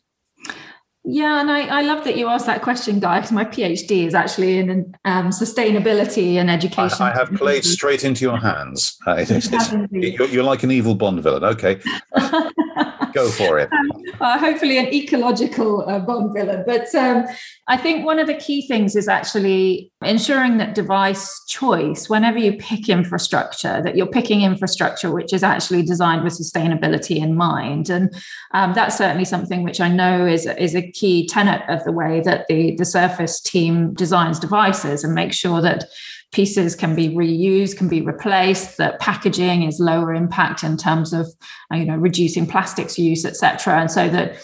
Yeah, 1.04 1.42
and 1.42 1.50
I, 1.50 1.80
I 1.80 1.82
love 1.82 2.04
that 2.04 2.16
you 2.16 2.28
asked 2.28 2.46
that 2.46 2.62
question, 2.62 3.00
Guy, 3.00 3.20
because 3.20 3.32
my 3.32 3.44
PhD 3.44 4.06
is 4.06 4.14
actually 4.14 4.60
in 4.60 4.96
um, 5.04 5.30
sustainability 5.30 6.36
and 6.36 6.48
education. 6.50 7.02
I, 7.02 7.12
I, 7.12 7.18
have 7.18 7.32
played 7.34 7.66
straight 7.66 8.04
into 8.04 8.24
your 8.24 8.38
hands. 8.38 8.98
Uh, 9.08 9.16
it, 9.18 9.32
it, 9.32 10.14
you're, 10.14 10.28
you're, 10.28 10.44
like 10.44 10.62
an 10.62 10.70
evil 10.70 10.94
Bond 10.94 11.24
villain. 11.24 11.44
Okay. 11.44 11.80
Go 13.14 13.30
for 13.30 13.60
it. 13.60 13.72
Um, 13.72 13.92
uh, 14.20 14.38
hopefully, 14.38 14.78
an 14.78 14.94
ecological 14.94 15.88
uh, 15.90 16.00
Bond 16.00 16.34
villain. 16.34 16.64
But 16.66 16.94
um, 16.96 17.26
I 17.68 17.78
think 17.78 18.06
one 18.06 18.20
of 18.20 18.28
the 18.28 18.36
key 18.36 18.68
things 18.68 18.96
is 18.96 19.08
actually 19.08 19.92
ensuring 20.02 20.58
that 20.58 20.76
device 20.76 21.44
choice, 21.48 22.10
whenever 22.10 22.38
you 22.38 22.54
pick 22.54 22.90
infrastructure, 22.90 23.82
that 23.84 23.96
you're 23.96 24.08
picking 24.08 24.42
infrastructure 24.42 25.12
which 25.12 25.34
is 25.34 25.44
actually 25.44 25.84
designed 25.84 26.24
with 26.24 26.34
sustainability 26.34 27.18
in 27.18 27.36
mind. 27.36 27.90
And 27.90 28.14
um, 28.54 28.74
that's 28.74 28.98
certainly 28.98 29.26
something 29.26 29.64
which 29.64 29.82
I 29.82 29.90
know 29.90 30.26
is, 30.26 30.46
is 30.46 30.76
a 30.76 30.92
key 30.92 31.28
tenet 31.28 31.62
of 31.70 31.84
the 31.84 31.92
way 31.92 32.22
that 32.22 32.48
the, 32.48 32.76
the 32.76 32.86
Surface 32.86 33.42
team 33.42 33.94
designs 33.94 34.40
devices 34.40 35.04
and 35.04 35.14
makes 35.14 35.36
sure 35.36 35.62
that 35.62 35.86
pieces 36.32 36.76
can 36.76 36.96
be 36.96 37.10
reused, 37.10 37.78
can 37.78 37.90
be 37.90 38.02
replaced, 38.02 38.78
that 38.78 39.00
packaging 39.00 39.64
is 39.64 39.80
lower 39.80 40.14
impact 40.14 40.64
in 40.64 40.78
terms 40.78 41.14
of 41.14 41.28
uh, 41.74 41.78
you 41.78 41.86
know 41.86 41.96
reducing 41.96 42.48
plastics 42.48 42.98
use, 42.98 43.26
etc. 43.26 43.80
And 43.80 43.92
so 43.92 44.10
that 44.10 44.38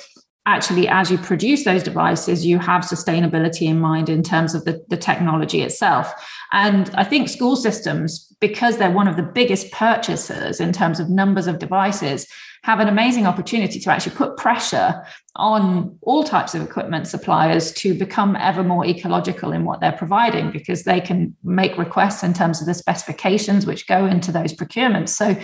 actually 0.47 0.87
as 0.87 1.11
you 1.11 1.17
produce 1.17 1.65
those 1.65 1.83
devices, 1.83 2.45
you 2.45 2.57
have 2.57 2.81
sustainability 2.83 3.63
in 3.63 3.79
mind 3.79 4.07
in 4.07 4.23
terms 4.23 4.55
of 4.55 4.63
the, 4.63 4.83
the 4.87 4.95
technology 4.95 5.61
itself. 5.61 6.11
And 6.53 6.89
I 6.95 7.03
think 7.03 7.27
school 7.27 7.57
systems, 7.57 8.33
because 8.39 8.77
they're 8.77 8.89
one 8.89 9.09
of 9.09 9.17
the 9.17 9.23
biggest 9.23 9.71
purchasers 9.71 10.61
in 10.61 10.71
terms 10.71 11.01
of 11.01 11.09
numbers 11.09 11.47
of 11.47 11.59
devices, 11.59 12.27
have 12.63 12.79
an 12.79 12.87
amazing 12.87 13.27
opportunity 13.27 13.79
to 13.79 13.91
actually 13.91 14.15
put 14.15 14.37
pressure 14.37 15.05
on 15.35 15.97
all 16.01 16.23
types 16.23 16.55
of 16.55 16.61
equipment 16.61 17.07
suppliers 17.07 17.71
to 17.73 17.93
become 17.93 18.35
ever 18.37 18.63
more 18.63 18.85
ecological 18.85 19.51
in 19.51 19.65
what 19.65 19.81
they're 19.81 19.91
providing 19.91 20.51
because 20.51 20.83
they 20.83 20.99
can 20.99 21.35
make 21.43 21.77
requests 21.77 22.23
in 22.23 22.33
terms 22.33 22.61
of 22.61 22.67
the 22.67 22.73
specifications 22.73 23.65
which 23.65 23.85
go 23.87 24.05
into 24.05 24.31
those 24.31 24.53
procurements. 24.53 25.09
So 25.09 25.35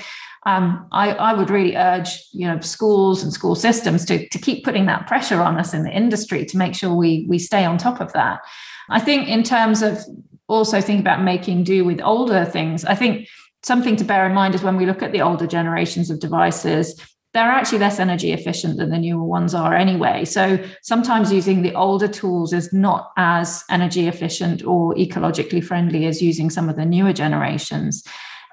um, 0.45 0.87
I, 0.91 1.11
I, 1.11 1.33
would 1.33 1.49
really 1.49 1.75
urge 1.75 2.21
you 2.31 2.47
know 2.47 2.59
schools 2.59 3.23
and 3.23 3.31
school 3.31 3.55
systems 3.55 4.03
to, 4.05 4.27
to 4.27 4.37
keep 4.37 4.65
putting 4.65 4.85
that 4.87 5.07
pressure 5.07 5.41
on 5.41 5.57
us 5.57 5.73
in 5.73 5.83
the 5.83 5.91
industry 5.91 6.45
to 6.45 6.57
make 6.57 6.75
sure 6.75 6.93
we 6.93 7.25
we 7.29 7.39
stay 7.39 7.65
on 7.65 7.77
top 7.77 8.01
of 8.01 8.11
that. 8.13 8.41
I 8.89 8.99
think 8.99 9.27
in 9.27 9.43
terms 9.43 9.81
of 9.81 9.99
also 10.47 10.81
think 10.81 10.99
about 10.99 11.23
making 11.23 11.63
do 11.63 11.85
with 11.85 12.01
older 12.01 12.45
things, 12.45 12.83
I 12.85 12.95
think 12.95 13.27
something 13.63 13.95
to 13.95 14.03
bear 14.03 14.25
in 14.25 14.33
mind 14.33 14.55
is 14.55 14.63
when 14.63 14.75
we 14.75 14.85
look 14.85 15.01
at 15.01 15.13
the 15.13 15.21
older 15.21 15.47
generations 15.47 16.09
of 16.09 16.19
devices, 16.19 16.99
they're 17.33 17.43
actually 17.43 17.79
less 17.79 17.99
energy 17.99 18.31
efficient 18.31 18.77
than 18.77 18.91
the 18.91 18.97
newer 18.99 19.23
ones 19.23 19.55
are 19.55 19.73
anyway. 19.73 20.23
So 20.23 20.63
sometimes 20.83 21.33
using 21.33 21.63
the 21.63 21.73
older 21.73 22.07
tools 22.07 22.53
is 22.53 22.71
not 22.71 23.11
as 23.17 23.63
energy 23.71 24.07
efficient 24.07 24.63
or 24.63 24.93
ecologically 24.95 25.63
friendly 25.63 26.05
as 26.05 26.21
using 26.21 26.51
some 26.51 26.69
of 26.69 26.75
the 26.75 26.85
newer 26.85 27.13
generations. 27.13 28.03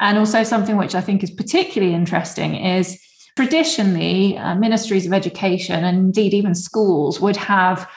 And 0.00 0.18
also, 0.18 0.42
something 0.42 0.76
which 0.76 0.94
I 0.94 1.00
think 1.00 1.22
is 1.22 1.30
particularly 1.30 1.94
interesting 1.94 2.56
is 2.56 2.98
traditionally, 3.36 4.36
uh, 4.36 4.54
ministries 4.54 5.06
of 5.06 5.12
education 5.12 5.84
and 5.84 5.96
indeed 5.96 6.34
even 6.34 6.54
schools 6.54 7.20
would 7.20 7.36
have 7.36 7.88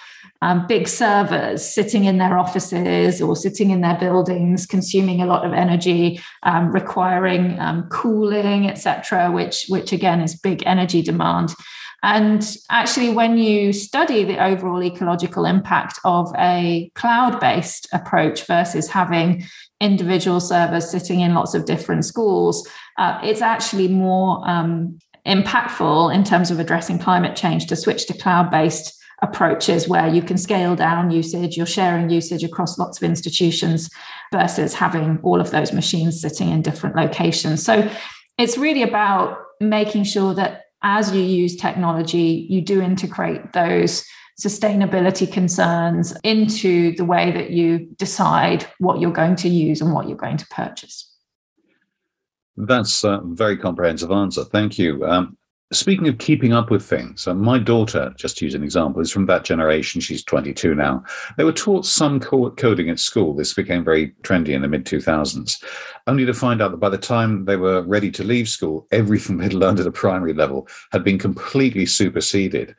um, 0.43 0.67
big 0.67 0.89
servers 0.89 1.63
sitting 1.65 2.03
in 2.03 2.17
their 2.17 2.37
offices 2.37 3.21
or 3.21 3.33
sitting 3.33 3.71
in 3.71 3.79
their 3.79 3.97
buildings, 3.97 4.65
consuming 4.65 5.21
a 5.21 5.25
lot 5.25 5.45
of 5.45 5.53
energy, 5.53 6.19
um, 6.43 6.69
requiring 6.71 7.57
um, 7.59 7.87
cooling, 7.87 8.69
etc., 8.69 9.31
which 9.31 9.65
which 9.69 9.93
again 9.93 10.19
is 10.19 10.35
big 10.35 10.61
energy 10.65 11.01
demand. 11.01 11.55
And 12.03 12.45
actually, 12.69 13.11
when 13.11 13.37
you 13.37 13.71
study 13.71 14.25
the 14.25 14.43
overall 14.43 14.83
ecological 14.83 15.45
impact 15.45 15.99
of 16.03 16.33
a 16.37 16.91
cloud 16.95 17.39
based 17.39 17.87
approach 17.93 18.45
versus 18.45 18.89
having 18.89 19.45
individual 19.79 20.41
servers 20.41 20.91
sitting 20.91 21.21
in 21.21 21.33
lots 21.33 21.53
of 21.53 21.65
different 21.65 22.03
schools, 22.03 22.67
uh, 22.97 23.21
it's 23.23 23.41
actually 23.41 23.87
more 23.87 24.47
um, 24.47 24.99
impactful 25.25 26.13
in 26.13 26.25
terms 26.25 26.51
of 26.51 26.59
addressing 26.59 26.99
climate 26.99 27.37
change 27.37 27.67
to 27.67 27.75
switch 27.77 28.05
to 28.07 28.13
cloud 28.13 28.51
based 28.51 29.01
approaches 29.21 29.87
where 29.87 30.07
you 30.07 30.21
can 30.21 30.37
scale 30.37 30.75
down 30.75 31.09
usage, 31.09 31.55
you're 31.55 31.65
sharing 31.65 32.09
usage 32.09 32.43
across 32.43 32.77
lots 32.77 32.97
of 32.97 33.03
institutions 33.03 33.89
versus 34.33 34.73
having 34.73 35.17
all 35.23 35.39
of 35.39 35.51
those 35.51 35.71
machines 35.71 36.19
sitting 36.19 36.49
in 36.49 36.61
different 36.61 36.97
locations. 36.97 37.63
So 37.63 37.89
it's 38.37 38.57
really 38.57 38.83
about 38.83 39.37
making 39.61 40.03
sure 40.03 40.33
that 40.33 40.62
as 40.83 41.13
you 41.13 41.21
use 41.21 41.55
technology, 41.55 42.45
you 42.49 42.61
do 42.61 42.81
integrate 42.81 43.53
those 43.53 44.05
sustainability 44.41 45.31
concerns 45.31 46.15
into 46.23 46.95
the 46.95 47.05
way 47.05 47.31
that 47.31 47.51
you 47.51 47.87
decide 47.97 48.65
what 48.79 48.99
you're 48.99 49.11
going 49.11 49.35
to 49.37 49.49
use 49.49 49.81
and 49.81 49.93
what 49.93 50.07
you're 50.07 50.17
going 50.17 50.37
to 50.37 50.47
purchase. 50.47 51.09
That's 52.57 53.03
a 53.03 53.21
very 53.23 53.57
comprehensive 53.57 54.11
answer. 54.11 54.43
Thank 54.43 54.77
you. 54.77 55.05
Um, 55.05 55.37
Speaking 55.73 56.07
of 56.07 56.19
keeping 56.19 56.53
up 56.53 56.69
with 56.69 56.85
things, 56.85 57.27
uh, 57.27 57.33
my 57.33 57.57
daughter, 57.57 58.13
just 58.15 58.37
to 58.37 58.45
use 58.45 58.53
an 58.53 58.63
example, 58.63 59.01
is 59.01 59.11
from 59.11 59.25
that 59.25 59.43
generation. 59.43 60.01
She's 60.01 60.23
22 60.23 60.75
now. 60.75 61.03
They 61.35 61.43
were 61.43 61.51
taught 61.51 61.87
some 61.87 62.19
coding 62.19 62.91
at 62.91 62.99
school. 62.99 63.33
This 63.33 63.55
became 63.55 63.83
very 63.83 64.11
trendy 64.21 64.49
in 64.49 64.61
the 64.61 64.67
mid 64.67 64.85
2000s, 64.85 65.63
only 66.05 66.25
to 66.25 66.33
find 66.33 66.61
out 66.61 66.71
that 66.71 66.77
by 66.77 66.89
the 66.89 66.97
time 66.99 67.45
they 67.45 67.55
were 67.55 67.81
ready 67.81 68.11
to 68.11 68.23
leave 68.23 68.47
school, 68.47 68.87
everything 68.91 69.37
they'd 69.39 69.53
learned 69.53 69.79
at 69.79 69.87
a 69.87 69.91
primary 69.91 70.33
level 70.33 70.67
had 70.91 71.03
been 71.03 71.17
completely 71.17 71.87
superseded. 71.87 72.75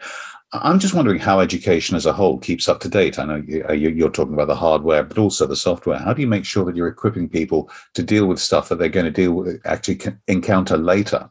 I'm 0.53 0.79
just 0.79 0.95
wondering 0.95 1.19
how 1.19 1.41
education 1.41 1.97
as 1.97 2.07
a 2.07 2.13
whole 2.13 2.39
keeps 2.39 2.69
up 2.69 2.79
to 2.81 2.89
date. 2.89 3.19
I 3.19 3.25
know 3.25 3.43
uh, 3.69 3.73
you're 3.73 4.09
talking 4.09 4.35
about 4.35 4.47
the 4.47 4.55
hardware, 4.55 5.03
but 5.03 5.19
also 5.19 5.49
the 5.49 5.57
software. 5.57 5.99
How 5.99 6.13
do 6.13 6.23
you 6.23 6.29
make 6.29 6.45
sure 6.45 6.65
that 6.65 6.77
you're 6.77 6.87
equipping 6.87 7.29
people 7.29 7.71
to 7.95 8.05
deal 8.05 8.27
with 8.27 8.39
stuff 8.39 8.69
that 8.69 8.79
they're 8.79 8.89
going 8.89 9.07
to 9.07 9.11
deal 9.11 9.33
with, 9.33 9.61
actually 9.65 10.01
encounter 10.29 10.77
later? 10.77 11.29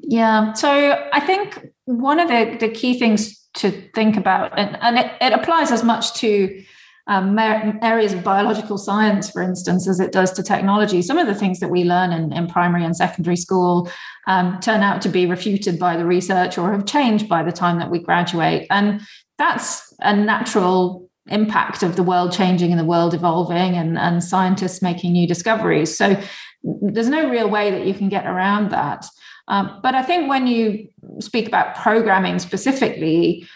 Yeah. 0.00 0.52
So 0.54 0.70
I 1.12 1.20
think 1.20 1.68
one 1.84 2.20
of 2.20 2.28
the, 2.28 2.56
the 2.58 2.68
key 2.68 2.98
things 2.98 3.38
to 3.54 3.70
think 3.94 4.16
about, 4.16 4.58
and, 4.58 4.78
and 4.80 4.98
it, 4.98 5.12
it 5.20 5.32
applies 5.32 5.70
as 5.70 5.84
much 5.84 6.14
to 6.14 6.62
um, 7.08 7.38
areas 7.38 8.12
of 8.12 8.22
biological 8.22 8.78
science, 8.78 9.30
for 9.30 9.42
instance, 9.42 9.88
as 9.88 9.98
it 10.00 10.12
does 10.12 10.32
to 10.32 10.42
technology. 10.42 11.02
Some 11.02 11.18
of 11.18 11.26
the 11.26 11.34
things 11.34 11.58
that 11.60 11.68
we 11.68 11.84
learn 11.84 12.12
in, 12.12 12.32
in 12.32 12.46
primary 12.46 12.84
and 12.84 12.96
secondary 12.96 13.36
school 13.36 13.90
um, 14.26 14.58
turn 14.60 14.82
out 14.82 15.02
to 15.02 15.08
be 15.08 15.26
refuted 15.26 15.78
by 15.78 15.96
the 15.96 16.06
research 16.06 16.58
or 16.58 16.72
have 16.72 16.86
changed 16.86 17.28
by 17.28 17.42
the 17.42 17.52
time 17.52 17.78
that 17.80 17.90
we 17.90 17.98
graduate. 17.98 18.66
And 18.70 19.00
that's 19.36 19.92
a 20.00 20.14
natural 20.14 21.10
impact 21.28 21.82
of 21.82 21.96
the 21.96 22.02
world 22.02 22.32
changing 22.32 22.70
and 22.70 22.78
the 22.78 22.84
world 22.84 23.14
evolving 23.14 23.76
and, 23.76 23.98
and 23.98 24.22
scientists 24.22 24.82
making 24.82 25.12
new 25.12 25.26
discoveries. 25.26 25.96
So 25.96 26.20
there's 26.62 27.08
no 27.08 27.28
real 27.28 27.48
way 27.48 27.70
that 27.72 27.86
you 27.86 27.94
can 27.94 28.08
get 28.08 28.26
around 28.26 28.70
that. 28.70 29.04
Um, 29.48 29.80
but 29.82 29.94
I 29.94 30.02
think 30.02 30.28
when 30.28 30.46
you 30.46 30.88
speak 31.20 31.46
about 31.46 31.74
programming 31.74 32.38
specifically, 32.38 33.46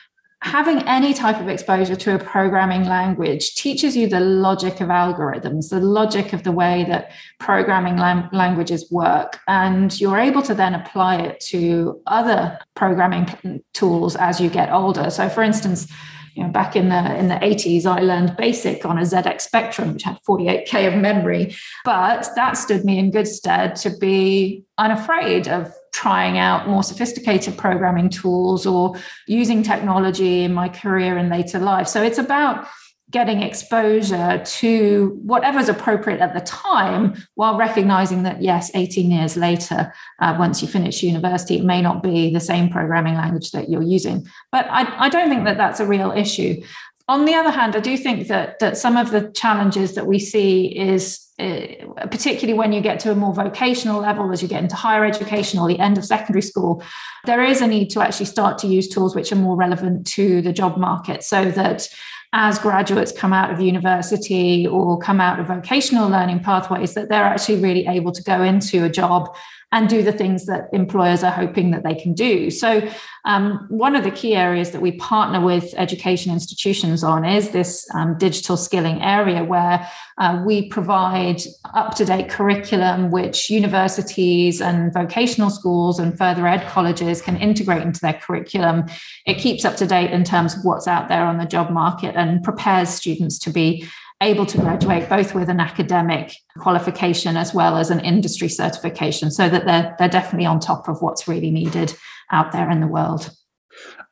having 0.42 0.78
any 0.82 1.14
type 1.14 1.40
of 1.40 1.48
exposure 1.48 1.96
to 1.96 2.14
a 2.14 2.18
programming 2.18 2.84
language 2.84 3.54
teaches 3.54 3.96
you 3.96 4.06
the 4.06 4.20
logic 4.20 4.80
of 4.80 4.88
algorithms, 4.88 5.70
the 5.70 5.80
logic 5.80 6.32
of 6.32 6.42
the 6.42 6.52
way 6.52 6.84
that 6.88 7.10
programming 7.40 7.96
languages 7.96 8.90
work. 8.90 9.40
And 9.48 9.98
you're 10.00 10.18
able 10.18 10.42
to 10.42 10.54
then 10.54 10.74
apply 10.74 11.16
it 11.16 11.40
to 11.48 12.00
other 12.06 12.58
programming 12.74 13.62
tools 13.72 14.14
as 14.14 14.40
you 14.40 14.50
get 14.50 14.70
older. 14.70 15.10
So, 15.10 15.28
for 15.28 15.42
instance, 15.42 15.88
you 16.36 16.44
know, 16.44 16.50
back 16.50 16.76
in 16.76 16.90
the 16.90 17.18
in 17.18 17.28
the 17.28 17.36
80s, 17.36 17.86
I 17.86 18.00
learned 18.00 18.36
BASIC 18.36 18.84
on 18.84 18.98
a 18.98 19.02
ZX 19.02 19.40
Spectrum, 19.40 19.94
which 19.94 20.02
had 20.02 20.18
48k 20.28 20.88
of 20.92 21.00
memory. 21.00 21.56
But 21.82 22.28
that 22.36 22.58
stood 22.58 22.84
me 22.84 22.98
in 22.98 23.10
good 23.10 23.26
stead 23.26 23.74
to 23.76 23.90
be 23.96 24.62
unafraid 24.76 25.48
of 25.48 25.72
trying 25.94 26.36
out 26.36 26.68
more 26.68 26.82
sophisticated 26.82 27.56
programming 27.56 28.10
tools 28.10 28.66
or 28.66 28.96
using 29.26 29.62
technology 29.62 30.44
in 30.44 30.52
my 30.52 30.68
career 30.68 31.16
in 31.16 31.30
later 31.30 31.58
life. 31.58 31.88
So 31.88 32.02
it's 32.02 32.18
about 32.18 32.68
getting 33.10 33.42
exposure 33.42 34.42
to 34.44 35.18
whatever's 35.22 35.68
appropriate 35.68 36.20
at 36.20 36.34
the 36.34 36.40
time 36.40 37.14
while 37.34 37.56
recognizing 37.56 38.24
that 38.24 38.42
yes 38.42 38.70
18 38.74 39.10
years 39.10 39.36
later 39.36 39.92
uh, 40.20 40.34
once 40.38 40.60
you 40.60 40.66
finish 40.66 41.02
university 41.02 41.58
it 41.58 41.64
may 41.64 41.80
not 41.80 42.02
be 42.02 42.32
the 42.32 42.40
same 42.40 42.68
programming 42.68 43.14
language 43.14 43.52
that 43.52 43.68
you're 43.68 43.82
using. 43.82 44.26
But 44.50 44.66
I, 44.68 45.06
I 45.06 45.08
don't 45.08 45.28
think 45.28 45.44
that 45.44 45.56
that's 45.56 45.78
a 45.78 45.86
real 45.86 46.10
issue. 46.10 46.62
On 47.08 47.24
the 47.24 47.34
other 47.34 47.50
hand 47.50 47.76
i 47.76 47.80
do 47.80 47.96
think 47.96 48.26
that 48.26 48.58
that 48.58 48.76
some 48.76 48.96
of 48.96 49.12
the 49.12 49.30
challenges 49.30 49.94
that 49.94 50.08
we 50.08 50.18
see 50.18 50.76
is 50.76 51.22
uh, 51.38 51.66
particularly 52.10 52.58
when 52.58 52.72
you 52.72 52.80
get 52.80 52.98
to 52.98 53.12
a 53.12 53.14
more 53.14 53.32
vocational 53.32 54.00
level 54.00 54.32
as 54.32 54.42
you 54.42 54.48
get 54.48 54.62
into 54.62 54.74
higher 54.74 55.04
education 55.04 55.60
or 55.60 55.68
the 55.68 55.78
end 55.78 55.98
of 55.98 56.04
secondary 56.04 56.42
school 56.42 56.82
there 57.26 57.44
is 57.44 57.60
a 57.60 57.66
need 57.66 57.90
to 57.90 58.00
actually 58.00 58.26
start 58.26 58.58
to 58.58 58.66
use 58.66 58.88
tools 58.88 59.14
which 59.14 59.30
are 59.30 59.36
more 59.36 59.54
relevant 59.54 60.04
to 60.04 60.42
the 60.42 60.52
job 60.52 60.76
market 60.76 61.22
so 61.22 61.48
that 61.52 61.88
as 62.32 62.58
graduates 62.58 63.12
come 63.12 63.32
out 63.32 63.50
of 63.50 63.60
university 63.60 64.66
or 64.66 64.98
come 64.98 65.20
out 65.20 65.38
of 65.40 65.46
vocational 65.46 66.08
learning 66.08 66.40
pathways 66.40 66.94
that 66.94 67.08
they're 67.08 67.24
actually 67.24 67.60
really 67.60 67.86
able 67.86 68.12
to 68.12 68.22
go 68.22 68.42
into 68.42 68.84
a 68.84 68.88
job 68.88 69.34
and 69.72 69.88
do 69.88 70.02
the 70.02 70.12
things 70.12 70.46
that 70.46 70.68
employers 70.72 71.24
are 71.24 71.32
hoping 71.32 71.72
that 71.72 71.82
they 71.82 71.94
can 71.94 72.14
do. 72.14 72.50
So, 72.50 72.88
um, 73.24 73.66
one 73.68 73.96
of 73.96 74.04
the 74.04 74.12
key 74.12 74.36
areas 74.36 74.70
that 74.70 74.80
we 74.80 74.92
partner 74.92 75.40
with 75.40 75.74
education 75.76 76.32
institutions 76.32 77.02
on 77.02 77.24
is 77.24 77.50
this 77.50 77.88
um, 77.92 78.16
digital 78.16 78.56
skilling 78.56 79.02
area 79.02 79.42
where 79.42 79.86
uh, 80.18 80.42
we 80.46 80.68
provide 80.68 81.42
up 81.74 81.96
to 81.96 82.04
date 82.04 82.28
curriculum 82.28 83.10
which 83.10 83.50
universities 83.50 84.60
and 84.60 84.92
vocational 84.92 85.50
schools 85.50 85.98
and 85.98 86.16
further 86.16 86.46
ed 86.46 86.64
colleges 86.68 87.20
can 87.20 87.36
integrate 87.36 87.82
into 87.82 88.00
their 88.00 88.14
curriculum. 88.14 88.84
It 89.26 89.38
keeps 89.38 89.64
up 89.64 89.76
to 89.78 89.86
date 89.86 90.12
in 90.12 90.22
terms 90.22 90.56
of 90.56 90.64
what's 90.64 90.86
out 90.86 91.08
there 91.08 91.24
on 91.24 91.38
the 91.38 91.44
job 91.44 91.70
market 91.70 92.14
and 92.14 92.42
prepares 92.44 92.90
students 92.90 93.38
to 93.40 93.50
be 93.50 93.84
able 94.22 94.46
to 94.46 94.58
graduate 94.58 95.08
both 95.08 95.34
with 95.34 95.48
an 95.48 95.60
academic 95.60 96.34
qualification 96.58 97.36
as 97.36 97.52
well 97.52 97.76
as 97.76 97.90
an 97.90 98.00
industry 98.00 98.48
certification 98.48 99.30
so 99.30 99.48
that 99.48 99.66
they're, 99.66 99.94
they're 99.98 100.08
definitely 100.08 100.46
on 100.46 100.58
top 100.58 100.88
of 100.88 101.02
what's 101.02 101.28
really 101.28 101.50
needed 101.50 101.94
out 102.32 102.52
there 102.52 102.70
in 102.70 102.80
the 102.80 102.86
world. 102.86 103.30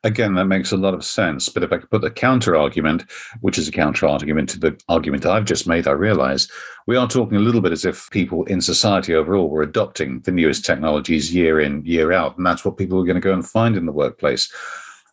Again, 0.02 0.34
that 0.34 0.44
makes 0.44 0.72
a 0.72 0.76
lot 0.76 0.92
of 0.92 1.02
sense. 1.02 1.48
But 1.48 1.62
if 1.62 1.72
I 1.72 1.78
could 1.78 1.90
put 1.90 2.02
the 2.02 2.10
counter 2.10 2.54
argument, 2.54 3.10
which 3.40 3.56
is 3.56 3.66
a 3.66 3.72
counter 3.72 4.06
argument 4.06 4.50
to 4.50 4.58
the 4.58 4.78
argument 4.90 5.24
I've 5.24 5.46
just 5.46 5.66
made, 5.66 5.88
I 5.88 5.92
realize 5.92 6.48
we 6.86 6.96
are 6.96 7.08
talking 7.08 7.38
a 7.38 7.40
little 7.40 7.62
bit 7.62 7.72
as 7.72 7.86
if 7.86 8.10
people 8.10 8.44
in 8.44 8.60
society 8.60 9.14
overall 9.14 9.48
were 9.48 9.62
adopting 9.62 10.20
the 10.20 10.32
newest 10.32 10.66
technologies 10.66 11.34
year 11.34 11.58
in, 11.58 11.82
year 11.86 12.12
out. 12.12 12.36
And 12.36 12.44
that's 12.44 12.66
what 12.66 12.76
people 12.76 13.00
are 13.00 13.06
going 13.06 13.14
to 13.14 13.20
go 13.20 13.32
and 13.32 13.48
find 13.48 13.74
in 13.74 13.86
the 13.86 13.92
workplace. 13.92 14.52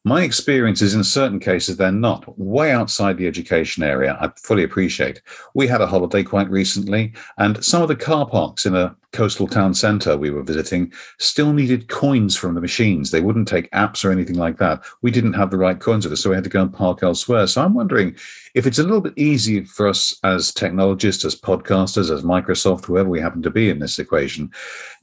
My 0.04 0.24
experience 0.24 0.82
is 0.82 0.96
in 0.96 1.04
certain 1.04 1.40
cases, 1.40 1.78
they're 1.78 1.92
not 1.92 2.38
way 2.40 2.72
outside 2.72 3.18
the 3.18 3.28
education 3.28 3.84
area. 3.84 4.18
I 4.20 4.32
fully 4.36 4.64
appreciate. 4.64 5.22
We 5.54 5.68
had 5.68 5.82
a 5.82 5.86
holiday 5.86 6.24
quite 6.24 6.50
recently, 6.50 7.14
and 7.38 7.64
some 7.64 7.84
of 7.84 7.88
the 7.88 7.96
car 7.96 8.28
parks 8.28 8.66
in 8.66 8.76
a 8.76 8.96
coastal 9.14 9.48
town 9.48 9.74
centre 9.74 10.16
we 10.18 10.30
were 10.30 10.44
visiting 10.44 10.92
still 11.20 11.54
needed 11.54 11.88
coins 11.90 12.36
from 12.38 12.56
the 12.56 12.62
machines. 12.62 13.12
They 13.12 13.22
wouldn't 13.22 13.48
take 13.48 13.70
apps 13.72 14.06
or 14.06 14.12
anything 14.12 14.38
like 14.38 14.58
that. 14.58 14.84
We 15.02 15.12
didn't 15.12 15.34
have 15.34 15.52
the 15.52 15.58
right 15.58 15.80
coins 15.80 16.06
with 16.06 16.14
us, 16.14 16.22
so 16.22 16.30
we 16.30 16.36
had 16.36 16.44
to 16.46 16.50
go 16.50 16.62
and 16.62 16.74
park 16.74 17.04
elsewhere. 17.04 17.48
So 17.48 17.62
I'm 17.62 17.74
wondering 17.74 18.16
if 18.56 18.66
it's 18.66 18.80
a 18.80 18.84
little 18.84 19.02
bit 19.02 19.14
easy 19.18 19.64
for 19.66 19.88
us 19.88 20.18
as 20.24 20.54
technologists, 20.54 21.26
as 21.26 21.36
podcasters, 21.36 22.14
as 22.14 22.24
Microsoft, 22.24 22.86
whoever 22.86 23.10
we 23.10 23.20
happen 23.20 23.42
to 23.44 23.50
be 23.50 23.70
in 23.70 23.80
this 23.80 24.00
equation, 24.00 24.52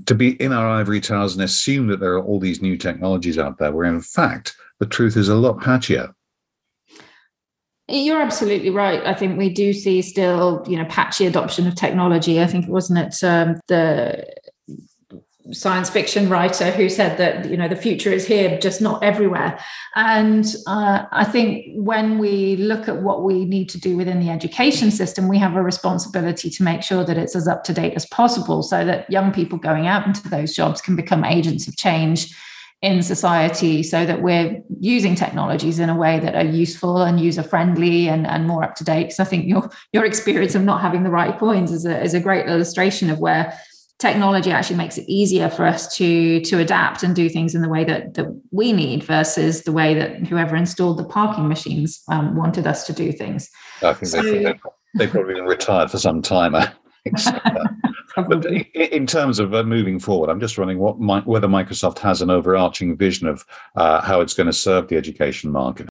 to 0.06 0.14
be 0.14 0.40
in 0.42 0.52
our 0.52 0.68
ivory 0.68 1.00
towers 1.00 1.34
and 1.34 1.42
assume 1.44 1.88
that 1.88 2.00
there 2.00 2.14
are 2.14 2.24
all 2.24 2.40
these 2.40 2.62
new 2.62 2.76
technologies 2.76 3.38
out 3.38 3.58
there, 3.58 3.72
where 3.72 3.84
in 3.84 4.00
fact, 4.00 4.56
the 4.78 4.86
truth 4.86 5.16
is 5.16 5.28
a 5.28 5.34
lot 5.34 5.58
patchier. 5.58 6.14
You're 7.88 8.20
absolutely 8.20 8.70
right. 8.70 9.04
I 9.06 9.14
think 9.14 9.38
we 9.38 9.48
do 9.48 9.72
see 9.72 10.02
still, 10.02 10.62
you 10.68 10.76
know, 10.76 10.84
patchy 10.86 11.24
adoption 11.24 11.66
of 11.66 11.74
technology. 11.74 12.40
I 12.40 12.46
think 12.46 12.68
wasn't 12.68 12.98
it 12.98 13.24
um, 13.24 13.58
the 13.68 14.26
science 15.52 15.88
fiction 15.88 16.28
writer 16.28 16.70
who 16.70 16.88
said 16.88 17.16
that 17.16 17.48
you 17.48 17.56
know 17.56 17.68
the 17.68 17.76
future 17.76 18.10
is 18.10 18.26
here 18.26 18.58
just 18.58 18.82
not 18.82 19.02
everywhere 19.02 19.58
and 19.94 20.54
uh, 20.66 21.04
i 21.12 21.24
think 21.24 21.64
when 21.74 22.18
we 22.18 22.56
look 22.56 22.86
at 22.88 23.02
what 23.02 23.22
we 23.22 23.44
need 23.46 23.68
to 23.68 23.80
do 23.80 23.96
within 23.96 24.20
the 24.20 24.28
education 24.28 24.90
system 24.90 25.26
we 25.26 25.38
have 25.38 25.56
a 25.56 25.62
responsibility 25.62 26.50
to 26.50 26.62
make 26.62 26.82
sure 26.82 27.02
that 27.02 27.16
it's 27.16 27.34
as 27.34 27.48
up 27.48 27.64
to 27.64 27.72
date 27.72 27.94
as 27.94 28.04
possible 28.06 28.62
so 28.62 28.84
that 28.84 29.10
young 29.10 29.32
people 29.32 29.56
going 29.56 29.86
out 29.86 30.06
into 30.06 30.28
those 30.28 30.54
jobs 30.54 30.82
can 30.82 30.94
become 30.94 31.24
agents 31.24 31.66
of 31.66 31.76
change 31.76 32.34
in 32.80 33.02
society 33.02 33.82
so 33.82 34.06
that 34.06 34.22
we're 34.22 34.62
using 34.78 35.16
technologies 35.16 35.80
in 35.80 35.88
a 35.88 35.96
way 35.96 36.20
that 36.20 36.36
are 36.36 36.44
useful 36.44 37.02
and 37.02 37.20
user 37.20 37.42
friendly 37.42 38.08
and, 38.08 38.24
and 38.26 38.46
more 38.46 38.62
up 38.62 38.76
to 38.76 38.84
date. 38.84 39.12
So 39.12 39.24
I 39.24 39.26
think 39.26 39.46
your 39.46 39.68
your 39.92 40.04
experience 40.04 40.54
of 40.54 40.62
not 40.62 40.80
having 40.80 41.02
the 41.02 41.10
right 41.10 41.36
coins 41.36 41.72
is 41.72 41.84
a, 41.84 42.00
is 42.00 42.14
a 42.14 42.20
great 42.20 42.46
illustration 42.46 43.10
of 43.10 43.18
where 43.18 43.58
technology 43.98 44.52
actually 44.52 44.76
makes 44.76 44.96
it 44.96 45.04
easier 45.08 45.50
for 45.50 45.64
us 45.64 45.96
to 45.96 46.40
to 46.42 46.58
adapt 46.58 47.02
and 47.02 47.16
do 47.16 47.28
things 47.28 47.56
in 47.56 47.62
the 47.62 47.68
way 47.68 47.82
that 47.82 48.14
that 48.14 48.26
we 48.52 48.72
need 48.72 49.02
versus 49.02 49.62
the 49.62 49.72
way 49.72 49.94
that 49.94 50.24
whoever 50.28 50.54
installed 50.54 50.98
the 50.98 51.04
parking 51.04 51.48
machines 51.48 52.00
um, 52.08 52.36
wanted 52.36 52.64
us 52.64 52.86
to 52.86 52.92
do 52.92 53.10
things. 53.10 53.50
I 53.82 53.92
think 53.92 54.06
so, 54.06 54.22
they, 54.22 54.54
they've 54.94 55.10
probably 55.10 55.34
been 55.34 55.46
retired 55.46 55.90
for 55.90 55.98
some 55.98 56.22
time. 56.22 56.54
but 58.22 58.46
in 58.74 59.06
terms 59.06 59.38
of 59.38 59.54
uh, 59.54 59.62
moving 59.62 59.98
forward, 59.98 60.30
I'm 60.30 60.40
just 60.40 60.58
wondering 60.58 60.78
what 60.78 60.98
my, 60.98 61.20
whether 61.20 61.48
Microsoft 61.48 61.98
has 61.98 62.22
an 62.22 62.30
overarching 62.30 62.96
vision 62.96 63.26
of 63.26 63.44
uh, 63.76 64.00
how 64.00 64.20
it's 64.20 64.34
going 64.34 64.46
to 64.46 64.52
serve 64.52 64.88
the 64.88 64.96
education 64.96 65.50
market. 65.50 65.88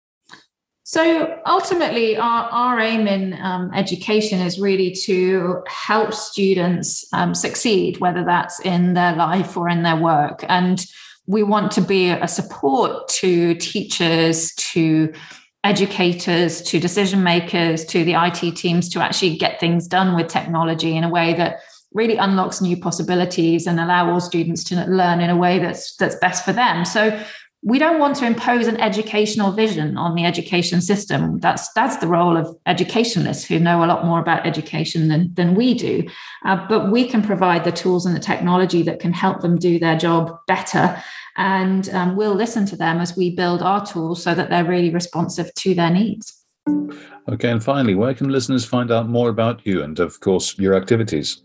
So 0.83 1.37
ultimately, 1.45 2.15
our, 2.15 2.43
our 2.45 2.79
aim 2.79 3.07
in 3.07 3.37
um, 3.41 3.71
education 3.73 4.39
is 4.39 4.57
really 4.57 4.91
to 5.03 5.61
help 5.67 6.13
students 6.13 7.05
um, 7.11 7.35
succeed, 7.35 7.97
whether 7.99 8.23
that's 8.23 8.61
in 8.61 8.93
their 8.93 9.13
life 9.13 9.57
or 9.57 9.67
in 9.67 9.83
their 9.83 9.97
work. 9.97 10.45
And 10.47 10.85
we 11.25 11.43
want 11.43 11.73
to 11.73 11.81
be 11.81 12.09
a 12.09 12.27
support 12.27 13.09
to 13.09 13.55
teachers, 13.55 14.53
to 14.55 15.11
educators, 15.65 16.61
to 16.61 16.79
decision 16.79 17.21
makers, 17.21 17.83
to 17.87 18.05
the 18.05 18.13
IT 18.13 18.55
teams 18.55 18.87
to 18.87 19.01
actually 19.01 19.35
get 19.35 19.59
things 19.59 19.87
done 19.87 20.15
with 20.15 20.29
technology 20.29 20.95
in 20.95 21.03
a 21.03 21.09
way 21.09 21.33
that 21.33 21.57
really 21.93 22.17
unlocks 22.17 22.61
new 22.61 22.77
possibilities 22.77 23.65
and 23.67 23.79
allow 23.79 24.11
all 24.11 24.19
students 24.19 24.63
to 24.65 24.85
learn 24.85 25.21
in 25.21 25.29
a 25.29 25.37
way 25.37 25.59
that's 25.59 25.95
that's 25.95 26.15
best 26.15 26.45
for 26.45 26.53
them. 26.53 26.85
So 26.85 27.19
we 27.63 27.79
don't 27.79 27.99
want 27.99 28.15
to 28.15 28.25
impose 28.25 28.67
an 28.67 28.79
educational 28.79 29.51
vision 29.51 29.97
on 29.97 30.13
the 30.15 30.25
education 30.25 30.79
system. 30.79 31.39
That's 31.39 31.71
that's 31.73 31.97
the 31.97 32.07
role 32.07 32.37
of 32.37 32.55
educationalists 32.67 33.45
who 33.45 33.59
know 33.59 33.83
a 33.83 33.87
lot 33.87 34.05
more 34.05 34.19
about 34.19 34.45
education 34.45 35.07
than, 35.07 35.33
than 35.33 35.55
we 35.55 35.73
do. 35.73 36.07
Uh, 36.45 36.65
but 36.69 36.91
we 36.91 37.07
can 37.07 37.21
provide 37.21 37.63
the 37.63 37.71
tools 37.71 38.05
and 38.05 38.15
the 38.15 38.19
technology 38.19 38.83
that 38.83 38.99
can 38.99 39.11
help 39.11 39.41
them 39.41 39.57
do 39.57 39.79
their 39.79 39.97
job 39.97 40.37
better. 40.45 41.01
And 41.35 41.89
um, 41.89 42.15
we'll 42.15 42.35
listen 42.35 42.65
to 42.67 42.75
them 42.75 42.99
as 42.99 43.17
we 43.17 43.35
build 43.35 43.61
our 43.61 43.85
tools 43.85 44.21
so 44.21 44.33
that 44.35 44.49
they're 44.49 44.65
really 44.65 44.91
responsive 44.91 45.53
to 45.55 45.73
their 45.73 45.89
needs. 45.89 46.33
Okay 47.29 47.49
and 47.49 47.63
finally 47.63 47.95
where 47.95 48.13
can 48.13 48.29
listeners 48.29 48.65
find 48.65 48.91
out 48.91 49.09
more 49.09 49.29
about 49.29 49.65
you 49.65 49.83
and 49.83 49.99
of 49.99 50.19
course 50.19 50.57
your 50.57 50.75
activities 50.75 51.43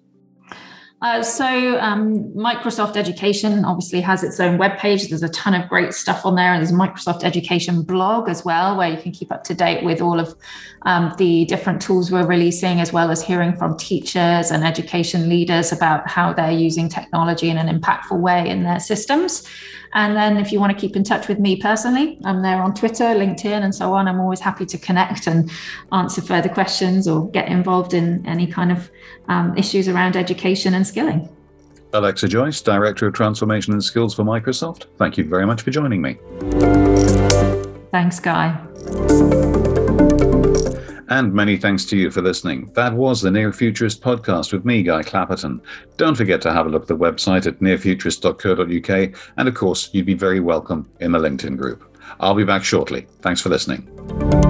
uh, 1.02 1.22
so 1.22 1.78
um, 1.80 2.24
Microsoft 2.32 2.96
Education 2.96 3.64
obviously 3.64 4.00
has 4.00 4.22
its 4.22 4.38
own 4.38 4.56
webpage. 4.56 5.08
There's 5.08 5.22
a 5.22 5.28
ton 5.30 5.52
of 5.52 5.68
great 5.68 5.92
stuff 5.94 6.24
on 6.24 6.36
there, 6.36 6.52
and 6.52 6.60
there's 6.60 6.70
a 6.70 6.74
Microsoft 6.74 7.24
Education 7.24 7.82
blog 7.82 8.28
as 8.28 8.44
well, 8.44 8.76
where 8.76 8.88
you 8.88 8.96
can 8.96 9.10
keep 9.10 9.32
up 9.32 9.42
to 9.44 9.54
date 9.54 9.84
with 9.84 10.00
all 10.00 10.20
of 10.20 10.34
um, 10.82 11.12
the 11.18 11.44
different 11.46 11.82
tools 11.82 12.12
we're 12.12 12.26
releasing, 12.26 12.80
as 12.80 12.92
well 12.92 13.10
as 13.10 13.20
hearing 13.20 13.56
from 13.56 13.76
teachers 13.76 14.50
and 14.50 14.64
education 14.64 15.28
leaders 15.28 15.72
about 15.72 16.08
how 16.08 16.32
they're 16.32 16.50
using 16.52 16.88
technology 16.88 17.50
in 17.50 17.58
an 17.58 17.80
impactful 17.80 18.18
way 18.18 18.48
in 18.48 18.62
their 18.62 18.80
systems. 18.80 19.46
And 19.94 20.16
then 20.16 20.36
if 20.36 20.52
you 20.52 20.60
want 20.60 20.72
to 20.72 20.78
keep 20.78 20.96
in 20.96 21.04
touch 21.04 21.28
with 21.28 21.38
me 21.38 21.56
personally, 21.56 22.18
I'm 22.24 22.42
there 22.42 22.62
on 22.62 22.74
Twitter, 22.74 23.04
LinkedIn, 23.04 23.62
and 23.62 23.74
so 23.74 23.92
on. 23.92 24.08
I'm 24.08 24.20
always 24.20 24.40
happy 24.40 24.66
to 24.66 24.78
connect 24.78 25.26
and 25.26 25.50
answer 25.92 26.22
further 26.22 26.48
questions 26.48 27.06
or 27.06 27.30
get 27.30 27.48
involved 27.48 27.94
in 27.94 28.24
any 28.26 28.46
kind 28.46 28.72
of 28.72 28.90
um, 29.28 29.56
issues 29.56 29.88
around 29.88 30.16
education 30.16 30.74
and 30.74 30.86
skilling. 30.86 31.28
Alexa 31.92 32.26
Joyce, 32.28 32.62
Director 32.62 33.06
of 33.06 33.14
Transformation 33.14 33.74
and 33.74 33.84
Skills 33.84 34.14
for 34.14 34.24
Microsoft, 34.24 34.86
thank 34.96 35.18
you 35.18 35.24
very 35.24 35.46
much 35.46 35.60
for 35.60 35.70
joining 35.70 36.00
me. 36.00 36.16
Thanks, 37.90 38.18
Guy. 38.18 39.51
And 41.12 41.34
many 41.34 41.58
thanks 41.58 41.84
to 41.86 41.96
you 41.98 42.10
for 42.10 42.22
listening. 42.22 42.70
That 42.72 42.94
was 42.94 43.20
the 43.20 43.30
Near 43.30 43.52
Futurist 43.52 44.00
podcast 44.00 44.50
with 44.50 44.64
me, 44.64 44.82
Guy 44.82 45.02
Clapperton. 45.02 45.60
Don't 45.98 46.14
forget 46.14 46.40
to 46.40 46.52
have 46.54 46.64
a 46.64 46.70
look 46.70 46.84
at 46.84 46.88
the 46.88 46.96
website 46.96 47.46
at 47.46 47.58
nearfuturist.co.uk. 47.60 49.20
And 49.36 49.46
of 49.46 49.54
course, 49.54 49.90
you'd 49.92 50.06
be 50.06 50.14
very 50.14 50.40
welcome 50.40 50.88
in 51.00 51.12
the 51.12 51.18
LinkedIn 51.18 51.58
group. 51.58 51.84
I'll 52.18 52.34
be 52.34 52.44
back 52.44 52.64
shortly. 52.64 53.08
Thanks 53.20 53.42
for 53.42 53.50
listening. 53.50 54.41